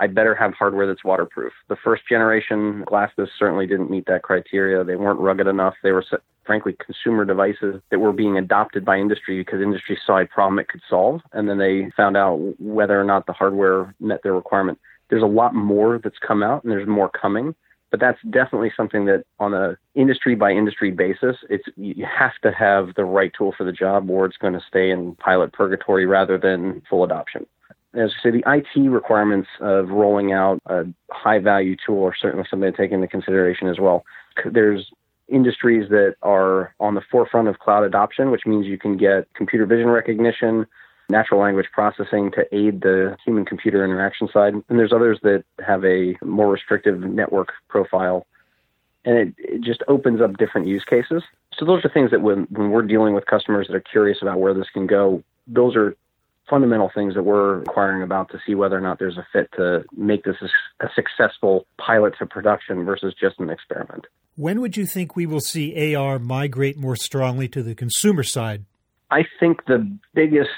I 0.00 0.06
better 0.06 0.34
have 0.34 0.54
hardware 0.54 0.86
that's 0.86 1.04
waterproof. 1.04 1.52
The 1.68 1.76
first 1.76 2.08
generation 2.08 2.84
glasses 2.86 3.28
certainly 3.38 3.66
didn't 3.66 3.90
meet 3.90 4.06
that 4.06 4.22
criteria. 4.22 4.82
They 4.82 4.96
weren't 4.96 5.20
rugged 5.20 5.46
enough. 5.46 5.74
They 5.82 5.92
were, 5.92 6.04
frankly, 6.46 6.74
consumer 6.84 7.26
devices 7.26 7.82
that 7.90 7.98
were 7.98 8.14
being 8.14 8.38
adopted 8.38 8.82
by 8.82 8.96
industry 8.96 9.38
because 9.38 9.60
industry 9.60 9.98
saw 10.06 10.18
a 10.18 10.26
problem 10.26 10.58
it 10.58 10.68
could 10.68 10.80
solve. 10.88 11.20
And 11.34 11.50
then 11.50 11.58
they 11.58 11.92
found 11.94 12.16
out 12.16 12.38
whether 12.58 12.98
or 12.98 13.04
not 13.04 13.26
the 13.26 13.34
hardware 13.34 13.94
met 14.00 14.22
their 14.22 14.32
requirement. 14.32 14.78
There's 15.10 15.22
a 15.22 15.26
lot 15.26 15.54
more 15.54 16.00
that's 16.02 16.18
come 16.26 16.42
out 16.42 16.64
and 16.64 16.72
there's 16.72 16.88
more 16.88 17.10
coming. 17.10 17.54
But 17.90 18.00
that's 18.00 18.20
definitely 18.30 18.72
something 18.76 19.04
that 19.06 19.24
on 19.38 19.52
a 19.52 19.76
industry 19.96 20.34
by 20.34 20.52
industry 20.52 20.92
basis, 20.92 21.36
it's 21.50 21.64
you 21.76 22.06
have 22.06 22.38
to 22.42 22.52
have 22.52 22.94
the 22.94 23.04
right 23.04 23.32
tool 23.36 23.52
for 23.54 23.64
the 23.64 23.72
job 23.72 24.08
or 24.08 24.24
it's 24.24 24.36
going 24.36 24.52
to 24.54 24.62
stay 24.66 24.90
in 24.90 25.16
pilot 25.16 25.52
purgatory 25.52 26.06
rather 26.06 26.38
than 26.38 26.82
full 26.88 27.04
adoption 27.04 27.46
as 27.94 28.10
I 28.18 28.22
say, 28.22 28.30
the 28.30 28.44
IT 28.46 28.88
requirements 28.88 29.48
of 29.60 29.88
rolling 29.88 30.32
out 30.32 30.60
a 30.66 30.84
high 31.10 31.38
value 31.38 31.76
tool 31.84 32.04
are 32.04 32.14
certainly 32.14 32.46
something 32.48 32.70
to 32.70 32.76
take 32.76 32.92
into 32.92 33.08
consideration 33.08 33.68
as 33.68 33.78
well. 33.80 34.04
There's 34.44 34.90
industries 35.28 35.88
that 35.90 36.14
are 36.22 36.74
on 36.80 36.94
the 36.94 37.00
forefront 37.10 37.48
of 37.48 37.58
cloud 37.58 37.84
adoption, 37.84 38.30
which 38.30 38.46
means 38.46 38.66
you 38.66 38.78
can 38.78 38.96
get 38.96 39.32
computer 39.34 39.66
vision 39.66 39.88
recognition, 39.88 40.66
natural 41.08 41.40
language 41.40 41.66
processing 41.72 42.30
to 42.32 42.42
aid 42.54 42.82
the 42.82 43.16
human 43.24 43.44
computer 43.44 43.84
interaction 43.84 44.28
side. 44.32 44.54
And 44.54 44.78
there's 44.78 44.92
others 44.92 45.18
that 45.22 45.44
have 45.64 45.84
a 45.84 46.16
more 46.24 46.50
restrictive 46.50 47.00
network 47.00 47.52
profile. 47.68 48.26
And 49.04 49.16
it, 49.16 49.34
it 49.38 49.60
just 49.62 49.82
opens 49.88 50.20
up 50.20 50.36
different 50.36 50.66
use 50.66 50.84
cases. 50.84 51.22
So 51.58 51.64
those 51.64 51.84
are 51.84 51.88
things 51.88 52.10
that 52.10 52.20
when, 52.20 52.46
when 52.50 52.70
we're 52.70 52.82
dealing 52.82 53.14
with 53.14 53.26
customers 53.26 53.66
that 53.66 53.74
are 53.74 53.80
curious 53.80 54.18
about 54.22 54.38
where 54.38 54.54
this 54.54 54.68
can 54.72 54.86
go, 54.86 55.22
those 55.46 55.74
are 55.74 55.96
fundamental 56.50 56.90
things 56.92 57.14
that 57.14 57.22
we're 57.22 57.60
inquiring 57.60 58.02
about 58.02 58.28
to 58.30 58.38
see 58.44 58.54
whether 58.54 58.76
or 58.76 58.80
not 58.80 58.98
there's 58.98 59.16
a 59.16 59.26
fit 59.32 59.48
to 59.56 59.84
make 59.96 60.24
this 60.24 60.36
a 60.80 60.88
successful 60.94 61.64
pilot 61.78 62.14
to 62.18 62.26
production 62.26 62.84
versus 62.84 63.14
just 63.18 63.38
an 63.38 63.48
experiment. 63.48 64.06
When 64.36 64.60
would 64.60 64.76
you 64.76 64.86
think 64.86 65.16
we 65.16 65.26
will 65.26 65.40
see 65.40 65.94
AR 65.94 66.18
migrate 66.18 66.76
more 66.76 66.96
strongly 66.96 67.48
to 67.48 67.62
the 67.62 67.74
consumer 67.74 68.24
side? 68.24 68.64
I 69.10 69.24
think 69.38 69.66
the 69.66 69.88
biggest 70.14 70.50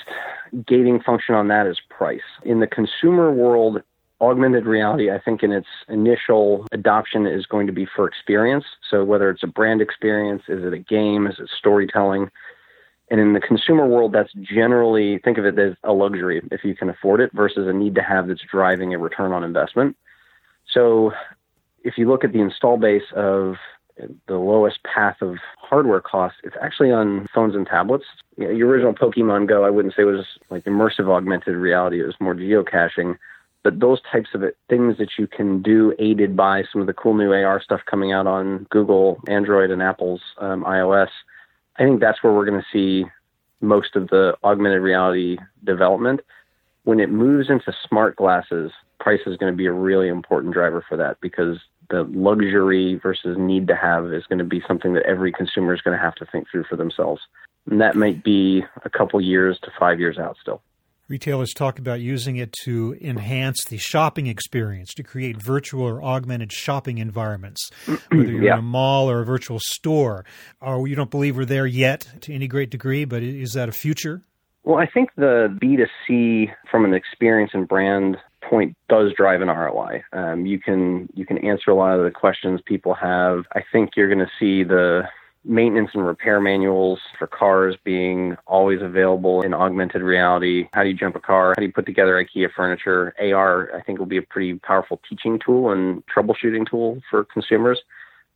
gating 0.66 1.00
function 1.00 1.34
on 1.34 1.48
that 1.48 1.66
is 1.66 1.78
price. 1.88 2.20
In 2.44 2.60
the 2.60 2.66
consumer 2.66 3.32
world, 3.32 3.82
augmented 4.20 4.66
reality, 4.66 5.10
I 5.10 5.18
think 5.18 5.42
in 5.42 5.50
its 5.50 5.66
initial 5.88 6.66
adoption 6.70 7.26
is 7.26 7.44
going 7.44 7.66
to 7.66 7.72
be 7.72 7.86
for 7.96 8.06
experience. 8.06 8.64
So 8.88 9.04
whether 9.04 9.30
it's 9.30 9.42
a 9.42 9.48
brand 9.48 9.80
experience, 9.80 10.42
is 10.48 10.64
it 10.64 10.72
a 10.72 10.78
game, 10.78 11.26
is 11.26 11.34
it 11.38 11.50
storytelling? 11.58 12.30
And 13.12 13.20
in 13.20 13.34
the 13.34 13.40
consumer 13.40 13.86
world, 13.86 14.12
that's 14.12 14.32
generally, 14.40 15.18
think 15.18 15.36
of 15.36 15.44
it 15.44 15.58
as 15.58 15.74
a 15.84 15.92
luxury 15.92 16.40
if 16.50 16.64
you 16.64 16.74
can 16.74 16.88
afford 16.88 17.20
it 17.20 17.30
versus 17.34 17.68
a 17.68 17.72
need 17.72 17.94
to 17.96 18.00
have 18.00 18.26
that's 18.26 18.40
driving 18.50 18.94
a 18.94 18.98
return 18.98 19.32
on 19.32 19.44
investment. 19.44 19.98
So 20.72 21.12
if 21.84 21.98
you 21.98 22.08
look 22.08 22.24
at 22.24 22.32
the 22.32 22.40
install 22.40 22.78
base 22.78 23.02
of 23.14 23.56
the 24.28 24.36
lowest 24.38 24.82
path 24.84 25.18
of 25.20 25.36
hardware 25.58 26.00
cost, 26.00 26.36
it's 26.42 26.56
actually 26.58 26.90
on 26.90 27.28
phones 27.34 27.54
and 27.54 27.66
tablets. 27.66 28.06
You 28.38 28.46
know, 28.46 28.50
your 28.50 28.70
original 28.70 28.94
Pokemon 28.94 29.46
Go, 29.46 29.62
I 29.62 29.68
wouldn't 29.68 29.94
say 29.94 30.04
was 30.04 30.24
like 30.48 30.64
immersive 30.64 31.14
augmented 31.14 31.54
reality. 31.54 32.00
It 32.00 32.06
was 32.06 32.16
more 32.18 32.34
geocaching. 32.34 33.18
But 33.62 33.78
those 33.78 34.00
types 34.10 34.30
of 34.32 34.42
things 34.70 34.96
that 34.96 35.18
you 35.18 35.26
can 35.26 35.60
do 35.60 35.94
aided 35.98 36.34
by 36.34 36.62
some 36.72 36.80
of 36.80 36.86
the 36.86 36.94
cool 36.94 37.12
new 37.12 37.30
AR 37.30 37.60
stuff 37.60 37.82
coming 37.84 38.10
out 38.10 38.26
on 38.26 38.66
Google, 38.70 39.20
Android, 39.28 39.70
and 39.70 39.82
Apple's 39.82 40.22
um, 40.38 40.64
iOS– 40.64 41.10
I 41.78 41.84
think 41.84 42.00
that's 42.00 42.22
where 42.22 42.32
we're 42.32 42.44
going 42.44 42.60
to 42.60 42.66
see 42.72 43.08
most 43.60 43.96
of 43.96 44.08
the 44.08 44.36
augmented 44.44 44.82
reality 44.82 45.38
development. 45.64 46.20
When 46.84 47.00
it 47.00 47.10
moves 47.10 47.48
into 47.48 47.72
smart 47.88 48.16
glasses, 48.16 48.72
price 48.98 49.20
is 49.26 49.36
going 49.36 49.52
to 49.52 49.56
be 49.56 49.66
a 49.66 49.72
really 49.72 50.08
important 50.08 50.52
driver 50.52 50.84
for 50.86 50.96
that 50.96 51.20
because 51.20 51.58
the 51.90 52.04
luxury 52.04 52.98
versus 53.02 53.36
need 53.38 53.68
to 53.68 53.76
have 53.76 54.12
is 54.12 54.24
going 54.26 54.38
to 54.38 54.44
be 54.44 54.62
something 54.66 54.94
that 54.94 55.04
every 55.04 55.32
consumer 55.32 55.74
is 55.74 55.80
going 55.80 55.96
to 55.96 56.02
have 56.02 56.14
to 56.16 56.26
think 56.26 56.50
through 56.50 56.64
for 56.64 56.76
themselves. 56.76 57.22
And 57.70 57.80
that 57.80 57.94
might 57.94 58.24
be 58.24 58.64
a 58.84 58.90
couple 58.90 59.20
years 59.20 59.58
to 59.62 59.72
five 59.78 60.00
years 60.00 60.18
out 60.18 60.36
still. 60.40 60.62
Retailers 61.12 61.52
talk 61.52 61.78
about 61.78 62.00
using 62.00 62.36
it 62.36 62.54
to 62.64 62.96
enhance 62.98 63.66
the 63.66 63.76
shopping 63.76 64.28
experience, 64.28 64.94
to 64.94 65.02
create 65.02 65.36
virtual 65.36 65.82
or 65.82 66.02
augmented 66.02 66.50
shopping 66.50 66.96
environments, 66.96 67.70
whether 67.86 68.32
you're 68.32 68.42
yeah. 68.42 68.54
in 68.54 68.60
a 68.60 68.62
mall 68.62 69.10
or 69.10 69.20
a 69.20 69.24
virtual 69.26 69.58
store. 69.60 70.24
Or 70.62 70.88
you 70.88 70.96
don't 70.96 71.10
believe 71.10 71.36
we're 71.36 71.44
there 71.44 71.66
yet 71.66 72.08
to 72.22 72.32
any 72.32 72.48
great 72.48 72.70
degree, 72.70 73.04
but 73.04 73.22
is 73.22 73.52
that 73.52 73.68
a 73.68 73.72
future? 73.72 74.22
Well, 74.64 74.78
I 74.78 74.86
think 74.86 75.10
the 75.14 75.54
B2C 75.62 76.50
from 76.70 76.86
an 76.86 76.94
experience 76.94 77.50
and 77.52 77.68
brand 77.68 78.16
point 78.48 78.74
does 78.88 79.12
drive 79.14 79.42
an 79.42 79.48
ROI. 79.48 80.04
Um, 80.14 80.46
you 80.46 80.58
can 80.58 81.10
you 81.12 81.26
can 81.26 81.36
answer 81.44 81.70
a 81.70 81.74
lot 81.74 81.98
of 81.98 82.06
the 82.06 82.10
questions 82.10 82.62
people 82.64 82.94
have. 82.94 83.44
I 83.52 83.60
think 83.70 83.90
you're 83.96 84.08
going 84.08 84.26
to 84.26 84.32
see 84.40 84.64
the 84.64 85.02
maintenance 85.44 85.90
and 85.94 86.06
repair 86.06 86.40
manuals 86.40 87.00
for 87.18 87.26
cars 87.26 87.76
being 87.84 88.36
always 88.46 88.80
available 88.80 89.42
in 89.42 89.54
augmented 89.54 90.02
reality. 90.02 90.68
How 90.72 90.82
do 90.82 90.88
you 90.88 90.94
jump 90.94 91.16
a 91.16 91.20
car? 91.20 91.50
How 91.50 91.60
do 91.60 91.66
you 91.66 91.72
put 91.72 91.86
together 91.86 92.22
IKEA 92.24 92.48
furniture? 92.54 93.14
AR, 93.18 93.74
I 93.74 93.82
think, 93.82 93.98
will 93.98 94.06
be 94.06 94.18
a 94.18 94.22
pretty 94.22 94.54
powerful 94.54 95.00
teaching 95.08 95.40
tool 95.44 95.72
and 95.72 96.02
troubleshooting 96.06 96.68
tool 96.68 97.00
for 97.10 97.24
consumers. 97.24 97.80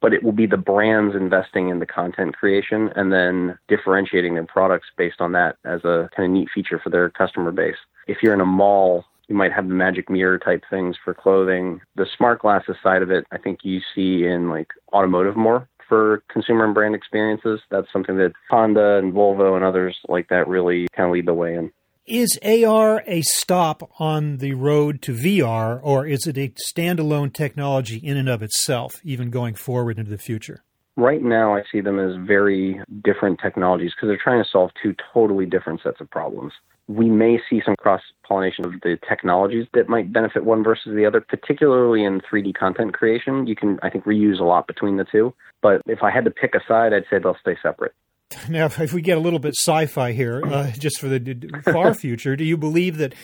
But 0.01 0.13
it 0.13 0.23
will 0.23 0.33
be 0.33 0.47
the 0.47 0.59
brands 0.59 1.17
investing 1.17 1.71
in 1.71 1.79
the 1.79 1.87
content 1.87 2.37
creation 2.37 2.91
and 2.97 3.13
then 3.13 3.59
differentiating 3.67 4.35
their 4.35 4.45
products 4.45 4.89
based 4.97 5.21
on 5.21 5.33
that 5.33 5.57
as 5.65 5.85
a 5.85 6.11
kind 6.15 6.27
of 6.27 6.31
neat 6.33 6.49
feature 6.55 6.79
for 6.83 6.91
their 6.91 7.09
customer 7.09 7.51
base. 7.51 7.77
If 8.07 8.19
you're 8.23 8.35
in 8.35 8.43
a 8.43 8.47
mall, 8.47 9.05
you 9.29 9.35
might 9.35 9.53
have 9.53 9.69
the 9.69 9.75
magic 9.75 10.11
mirror 10.11 10.39
type 10.39 10.65
things 10.69 10.97
for 11.03 11.15
clothing. 11.15 11.81
The 11.97 12.07
smart 12.17 12.41
glasses 12.41 12.77
side 12.83 13.03
of 13.03 13.11
it, 13.11 13.27
I 13.33 13.39
think 13.39 13.61
you 13.63 13.81
see 13.95 14.27
in 14.27 14.51
like 14.51 14.69
automotive 14.93 15.37
more 15.37 15.67
for 15.89 16.23
consumer 16.31 16.65
and 16.65 16.75
brand 16.75 16.95
experiences. 16.95 17.61
That's 17.71 17.87
something 17.93 18.17
that 18.17 18.33
Honda 18.51 18.99
and 18.99 19.13
Volvo 19.13 19.57
and 19.57 19.65
others 19.65 19.97
like 20.09 20.29
that 20.29 20.49
really 20.49 20.87
kind 20.97 21.09
of 21.09 21.13
lead 21.13 21.27
the 21.27 21.35
way 21.35 21.55
in. 21.55 21.73
Is 22.07 22.39
AR 22.45 23.03
a 23.09 23.23
stop 23.23 23.91
on 23.99 24.37
the 24.37 24.55
road 24.55 25.03
to 25.03 25.13
VR, 25.13 25.81
or 25.83 26.07
is 26.07 26.27
it 26.29 26.39
a 26.39 26.53
standalone 26.65 27.33
technology 27.33 27.97
in 27.97 28.17
and 28.17 28.29
of 28.29 28.43
itself, 28.43 29.01
even 29.03 29.31
going 29.31 29.55
forward 29.55 29.99
into 29.99 30.13
the 30.13 30.19
future? 30.19 30.63
Right 30.97 31.21
now, 31.21 31.57
I 31.57 31.63
see 31.71 31.81
them 31.81 31.99
as 31.99 32.15
very 32.25 32.81
different 33.05 33.41
technologies 33.43 33.93
because 33.95 34.09
they're 34.09 34.21
trying 34.23 34.43
to 34.43 34.49
solve 34.49 34.71
two 34.81 34.95
totally 35.13 35.47
different 35.47 35.81
sets 35.83 36.01
of 36.01 36.09
problems 36.09 36.53
we 36.89 37.09
may 37.09 37.39
see 37.51 37.61
some 37.65 37.75
cross 37.77 38.01
pollination 38.27 38.65
of 38.65 38.73
the 38.83 38.99
technologies 39.09 39.67
that 39.75 39.89
might 39.89 40.13
benefit 40.13 40.45
one 40.45 40.63
versus 40.63 40.95
the 40.95 41.05
other, 41.05 41.21
particularly 41.21 42.05
in 42.05 42.21
3D 42.21 42.55
content 42.55 42.95
creation. 42.95 43.47
You 43.47 43.57
can, 43.57 43.79
I 43.83 43.91
think, 43.91 44.05
reuse 44.05 44.41
a 44.41 44.45
lot 44.45 44.67
between 44.67 44.97
the 44.97 45.05
two. 45.05 45.35
But 45.63 45.83
if 45.87 46.03
I 46.03 46.11
had 46.11 46.25
to 46.25 46.31
pick 46.31 46.55
a 46.55 46.61
side, 46.69 46.93
I'd 46.93 47.05
say 47.11 47.19
they'll 47.19 47.37
stay 47.41 47.57
separate. 47.63 47.93
Now, 48.49 48.67
if 48.67 48.93
we 48.93 49.03
get 49.03 49.17
a 49.17 49.21
little 49.21 49.39
bit 49.39 49.55
sci 49.57 49.87
fi 49.87 50.13
here, 50.13 50.43
uh, 50.45 50.73
just 50.73 50.99
for 50.99 51.09
the 51.09 51.61
far 51.65 51.95
future, 52.01 52.35
do 52.35 52.45
you 52.45 52.57
believe 52.57 52.99
that 52.99 53.15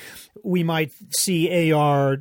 we 0.45 0.63
might 0.63 0.93
see 1.11 1.73
AR 1.73 2.19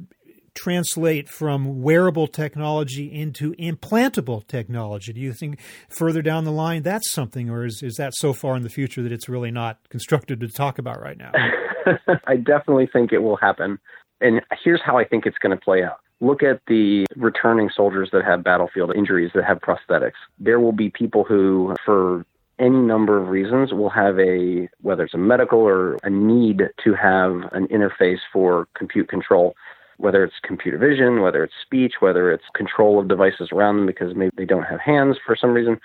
translate 0.53 1.29
from 1.29 1.81
wearable 1.81 2.27
technology 2.27 3.11
into 3.11 3.53
implantable 3.53 4.45
technology? 4.47 5.13
Do 5.13 5.21
you 5.21 5.33
think 5.33 5.59
further 5.89 6.21
down 6.21 6.43
the 6.43 6.51
line 6.51 6.83
that's 6.83 7.11
something, 7.11 7.49
or 7.49 7.65
is, 7.65 7.81
is 7.83 7.95
that 7.95 8.13
so 8.15 8.33
far 8.33 8.55
in 8.55 8.63
the 8.63 8.69
future 8.69 9.01
that 9.01 9.11
it's 9.11 9.29
really 9.29 9.51
not 9.51 9.77
constructed 9.89 10.39
to 10.41 10.47
talk 10.47 10.77
about 10.77 11.01
right 11.01 11.17
now? 11.17 11.31
I 12.25 12.35
definitely 12.37 12.87
think 12.91 13.11
it 13.11 13.19
will 13.19 13.37
happen. 13.37 13.79
And 14.19 14.41
here's 14.63 14.81
how 14.83 14.97
I 14.97 15.03
think 15.03 15.25
it's 15.25 15.37
going 15.37 15.57
to 15.57 15.63
play 15.63 15.83
out. 15.83 15.99
Look 16.19 16.43
at 16.43 16.61
the 16.67 17.05
returning 17.15 17.71
soldiers 17.75 18.09
that 18.13 18.23
have 18.23 18.43
battlefield 18.43 18.95
injuries 18.95 19.31
that 19.33 19.43
have 19.45 19.59
prosthetics. 19.59 20.19
There 20.39 20.59
will 20.59 20.71
be 20.71 20.89
people 20.91 21.23
who, 21.23 21.75
for 21.83 22.23
any 22.59 22.77
number 22.77 23.19
of 23.19 23.29
reasons 23.29 23.73
will 23.73 23.89
have 23.89 24.19
a 24.19 24.69
whether 24.81 25.03
it's 25.03 25.15
a 25.15 25.17
medical 25.17 25.59
or 25.59 25.97
a 26.03 26.09
need 26.11 26.61
to 26.83 26.93
have 26.93 27.51
an 27.53 27.67
interface 27.69 28.19
for 28.31 28.67
compute 28.75 29.09
control 29.09 29.55
whether 30.01 30.23
it's 30.23 30.35
computer 30.41 30.77
vision, 30.77 31.21
whether 31.21 31.43
it's 31.43 31.53
speech, 31.61 31.95
whether 31.99 32.31
it's 32.31 32.43
control 32.55 32.99
of 32.99 33.07
devices 33.07 33.49
around 33.51 33.77
them 33.77 33.85
because 33.85 34.15
maybe 34.15 34.31
they 34.35 34.45
don't 34.45 34.63
have 34.63 34.79
hands 34.79 35.17
for 35.25 35.35
some 35.35 35.51
reason, 35.51 35.79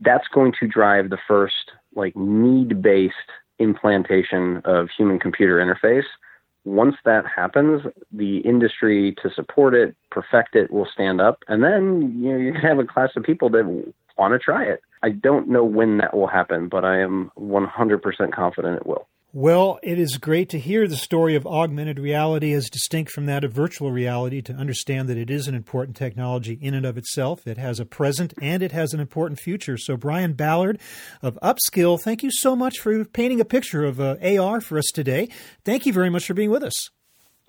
that's 0.00 0.28
going 0.28 0.52
to 0.60 0.68
drive 0.68 1.10
the 1.10 1.18
first 1.26 1.72
like 1.94 2.14
need 2.16 2.82
based 2.82 3.14
implantation 3.58 4.60
of 4.64 4.88
human 4.96 5.18
computer 5.18 5.56
interface. 5.56 6.06
Once 6.64 6.94
that 7.04 7.24
happens, 7.26 7.82
the 8.12 8.38
industry 8.38 9.14
to 9.22 9.30
support 9.34 9.74
it, 9.74 9.96
perfect 10.10 10.54
it, 10.54 10.70
will 10.70 10.88
stand 10.92 11.20
up, 11.20 11.42
and 11.48 11.62
then 11.62 12.14
you 12.16 12.32
know 12.32 12.52
gonna 12.52 12.68
have 12.68 12.78
a 12.78 12.84
class 12.84 13.10
of 13.16 13.22
people 13.24 13.50
that 13.50 13.64
want 14.16 14.32
to 14.32 14.38
try 14.38 14.64
it. 14.64 14.80
I 15.02 15.10
don't 15.10 15.48
know 15.48 15.64
when 15.64 15.98
that 15.98 16.14
will 16.14 16.28
happen, 16.28 16.68
but 16.68 16.84
I 16.84 17.00
am 17.00 17.32
100% 17.38 18.32
confident 18.32 18.76
it 18.76 18.86
will. 18.86 19.08
Well, 19.34 19.78
it 19.82 19.98
is 19.98 20.18
great 20.18 20.50
to 20.50 20.58
hear 20.58 20.86
the 20.86 20.94
story 20.94 21.34
of 21.36 21.46
augmented 21.46 21.98
reality 21.98 22.52
as 22.52 22.68
distinct 22.68 23.12
from 23.12 23.24
that 23.24 23.44
of 23.44 23.52
virtual 23.54 23.90
reality, 23.90 24.42
to 24.42 24.52
understand 24.52 25.08
that 25.08 25.16
it 25.16 25.30
is 25.30 25.48
an 25.48 25.54
important 25.54 25.96
technology 25.96 26.58
in 26.60 26.74
and 26.74 26.84
of 26.84 26.98
itself. 26.98 27.46
It 27.46 27.56
has 27.56 27.80
a 27.80 27.86
present 27.86 28.34
and 28.42 28.62
it 28.62 28.72
has 28.72 28.92
an 28.92 29.00
important 29.00 29.40
future. 29.40 29.78
So, 29.78 29.96
Brian 29.96 30.34
Ballard 30.34 30.78
of 31.22 31.38
Upskill, 31.42 31.98
thank 31.98 32.22
you 32.22 32.30
so 32.30 32.54
much 32.54 32.78
for 32.78 33.06
painting 33.06 33.40
a 33.40 33.46
picture 33.46 33.86
of 33.86 34.00
uh, 34.00 34.16
AR 34.22 34.60
for 34.60 34.76
us 34.76 34.90
today. 34.92 35.30
Thank 35.64 35.86
you 35.86 35.94
very 35.94 36.10
much 36.10 36.26
for 36.26 36.34
being 36.34 36.50
with 36.50 36.62
us. 36.62 36.90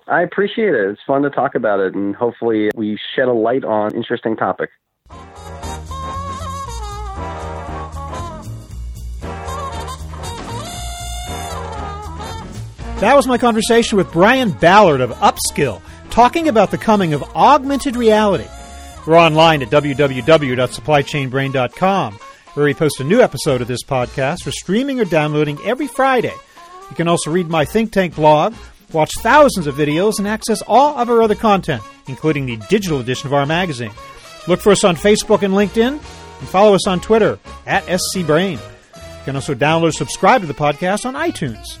I 0.08 0.22
appreciate 0.22 0.72
it. 0.74 0.88
It's 0.88 1.02
fun 1.06 1.20
to 1.20 1.28
talk 1.28 1.54
about 1.54 1.80
it, 1.80 1.94
and 1.94 2.16
hopefully, 2.16 2.70
we 2.74 2.98
shed 3.14 3.28
a 3.28 3.34
light 3.34 3.62
on 3.62 3.94
interesting 3.94 4.36
topic. 4.36 4.70
That 13.04 13.16
was 13.16 13.26
my 13.26 13.36
conversation 13.36 13.98
with 13.98 14.10
Brian 14.10 14.50
Ballard 14.50 15.02
of 15.02 15.10
Upskill, 15.10 15.82
talking 16.08 16.48
about 16.48 16.70
the 16.70 16.78
coming 16.78 17.12
of 17.12 17.22
augmented 17.36 17.96
reality. 17.96 18.46
We're 19.06 19.18
online 19.18 19.60
at 19.60 19.68
www.supplychainbrain.com, 19.68 22.14
where 22.54 22.64
we 22.64 22.72
post 22.72 23.00
a 23.00 23.04
new 23.04 23.20
episode 23.20 23.60
of 23.60 23.68
this 23.68 23.84
podcast 23.84 24.42
for 24.42 24.52
streaming 24.52 25.02
or 25.02 25.04
downloading 25.04 25.58
every 25.66 25.86
Friday. 25.86 26.32
You 26.88 26.96
can 26.96 27.06
also 27.06 27.30
read 27.30 27.48
my 27.48 27.66
think 27.66 27.92
tank 27.92 28.14
blog, 28.14 28.54
watch 28.90 29.12
thousands 29.18 29.66
of 29.66 29.74
videos, 29.74 30.14
and 30.16 30.26
access 30.26 30.62
all 30.62 30.96
of 30.96 31.10
our 31.10 31.20
other 31.20 31.34
content, 31.34 31.82
including 32.08 32.46
the 32.46 32.56
digital 32.70 33.00
edition 33.00 33.26
of 33.26 33.34
our 33.34 33.44
magazine. 33.44 33.92
Look 34.48 34.60
for 34.60 34.72
us 34.72 34.82
on 34.82 34.96
Facebook 34.96 35.42
and 35.42 35.52
LinkedIn, 35.52 35.88
and 35.88 36.48
follow 36.48 36.74
us 36.74 36.86
on 36.86 37.00
Twitter 37.00 37.38
at 37.66 37.84
SCBrain. 37.84 38.52
You 38.52 39.24
can 39.26 39.36
also 39.36 39.54
download 39.54 39.88
or 39.88 39.92
subscribe 39.92 40.40
to 40.40 40.46
the 40.46 40.54
podcast 40.54 41.04
on 41.04 41.12
iTunes. 41.12 41.80